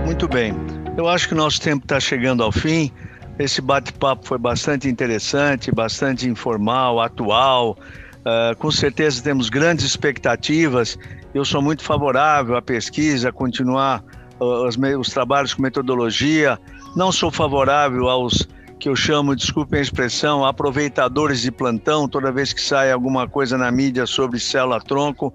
Muito 0.05 0.27
bem. 0.29 0.53
Eu 0.97 1.07
acho 1.07 1.27
que 1.27 1.33
o 1.33 1.37
nosso 1.37 1.61
tempo 1.61 1.83
está 1.83 1.99
chegando 1.99 2.41
ao 2.41 2.51
fim. 2.51 2.91
Esse 3.39 3.61
bate-papo 3.61 4.25
foi 4.27 4.39
bastante 4.39 4.89
interessante, 4.89 5.71
bastante 5.71 6.27
informal, 6.27 6.99
atual. 6.99 7.77
Uh, 8.19 8.57
com 8.57 8.71
certeza 8.71 9.21
temos 9.21 9.47
grandes 9.47 9.85
expectativas. 9.85 10.97
Eu 11.35 11.45
sou 11.45 11.61
muito 11.61 11.83
favorável 11.83 12.55
à 12.55 12.61
pesquisa, 12.61 13.29
a 13.29 13.31
continuar 13.31 14.03
uh, 14.39 14.67
os, 14.67 14.75
os 14.75 15.09
trabalhos 15.09 15.53
com 15.53 15.61
metodologia. 15.61 16.59
Não 16.95 17.11
sou 17.11 17.29
favorável 17.29 18.09
aos 18.09 18.47
que 18.79 18.89
eu 18.89 18.95
chamo, 18.95 19.35
desculpem 19.35 19.79
a 19.79 19.83
expressão, 19.83 20.43
aproveitadores 20.43 21.41
de 21.41 21.51
plantão. 21.51 22.07
Toda 22.07 22.31
vez 22.31 22.53
que 22.53 22.61
sai 22.61 22.91
alguma 22.91 23.27
coisa 23.27 23.55
na 23.55 23.71
mídia 23.71 24.07
sobre 24.07 24.39
célula-tronco, 24.39 25.31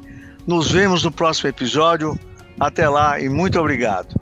Nos 0.46 0.70
vemos 0.70 1.02
no 1.02 1.10
próximo 1.10 1.48
episódio. 1.48 2.14
Até 2.60 2.86
lá 2.86 3.18
e 3.18 3.30
muito 3.30 3.58
obrigado. 3.58 4.14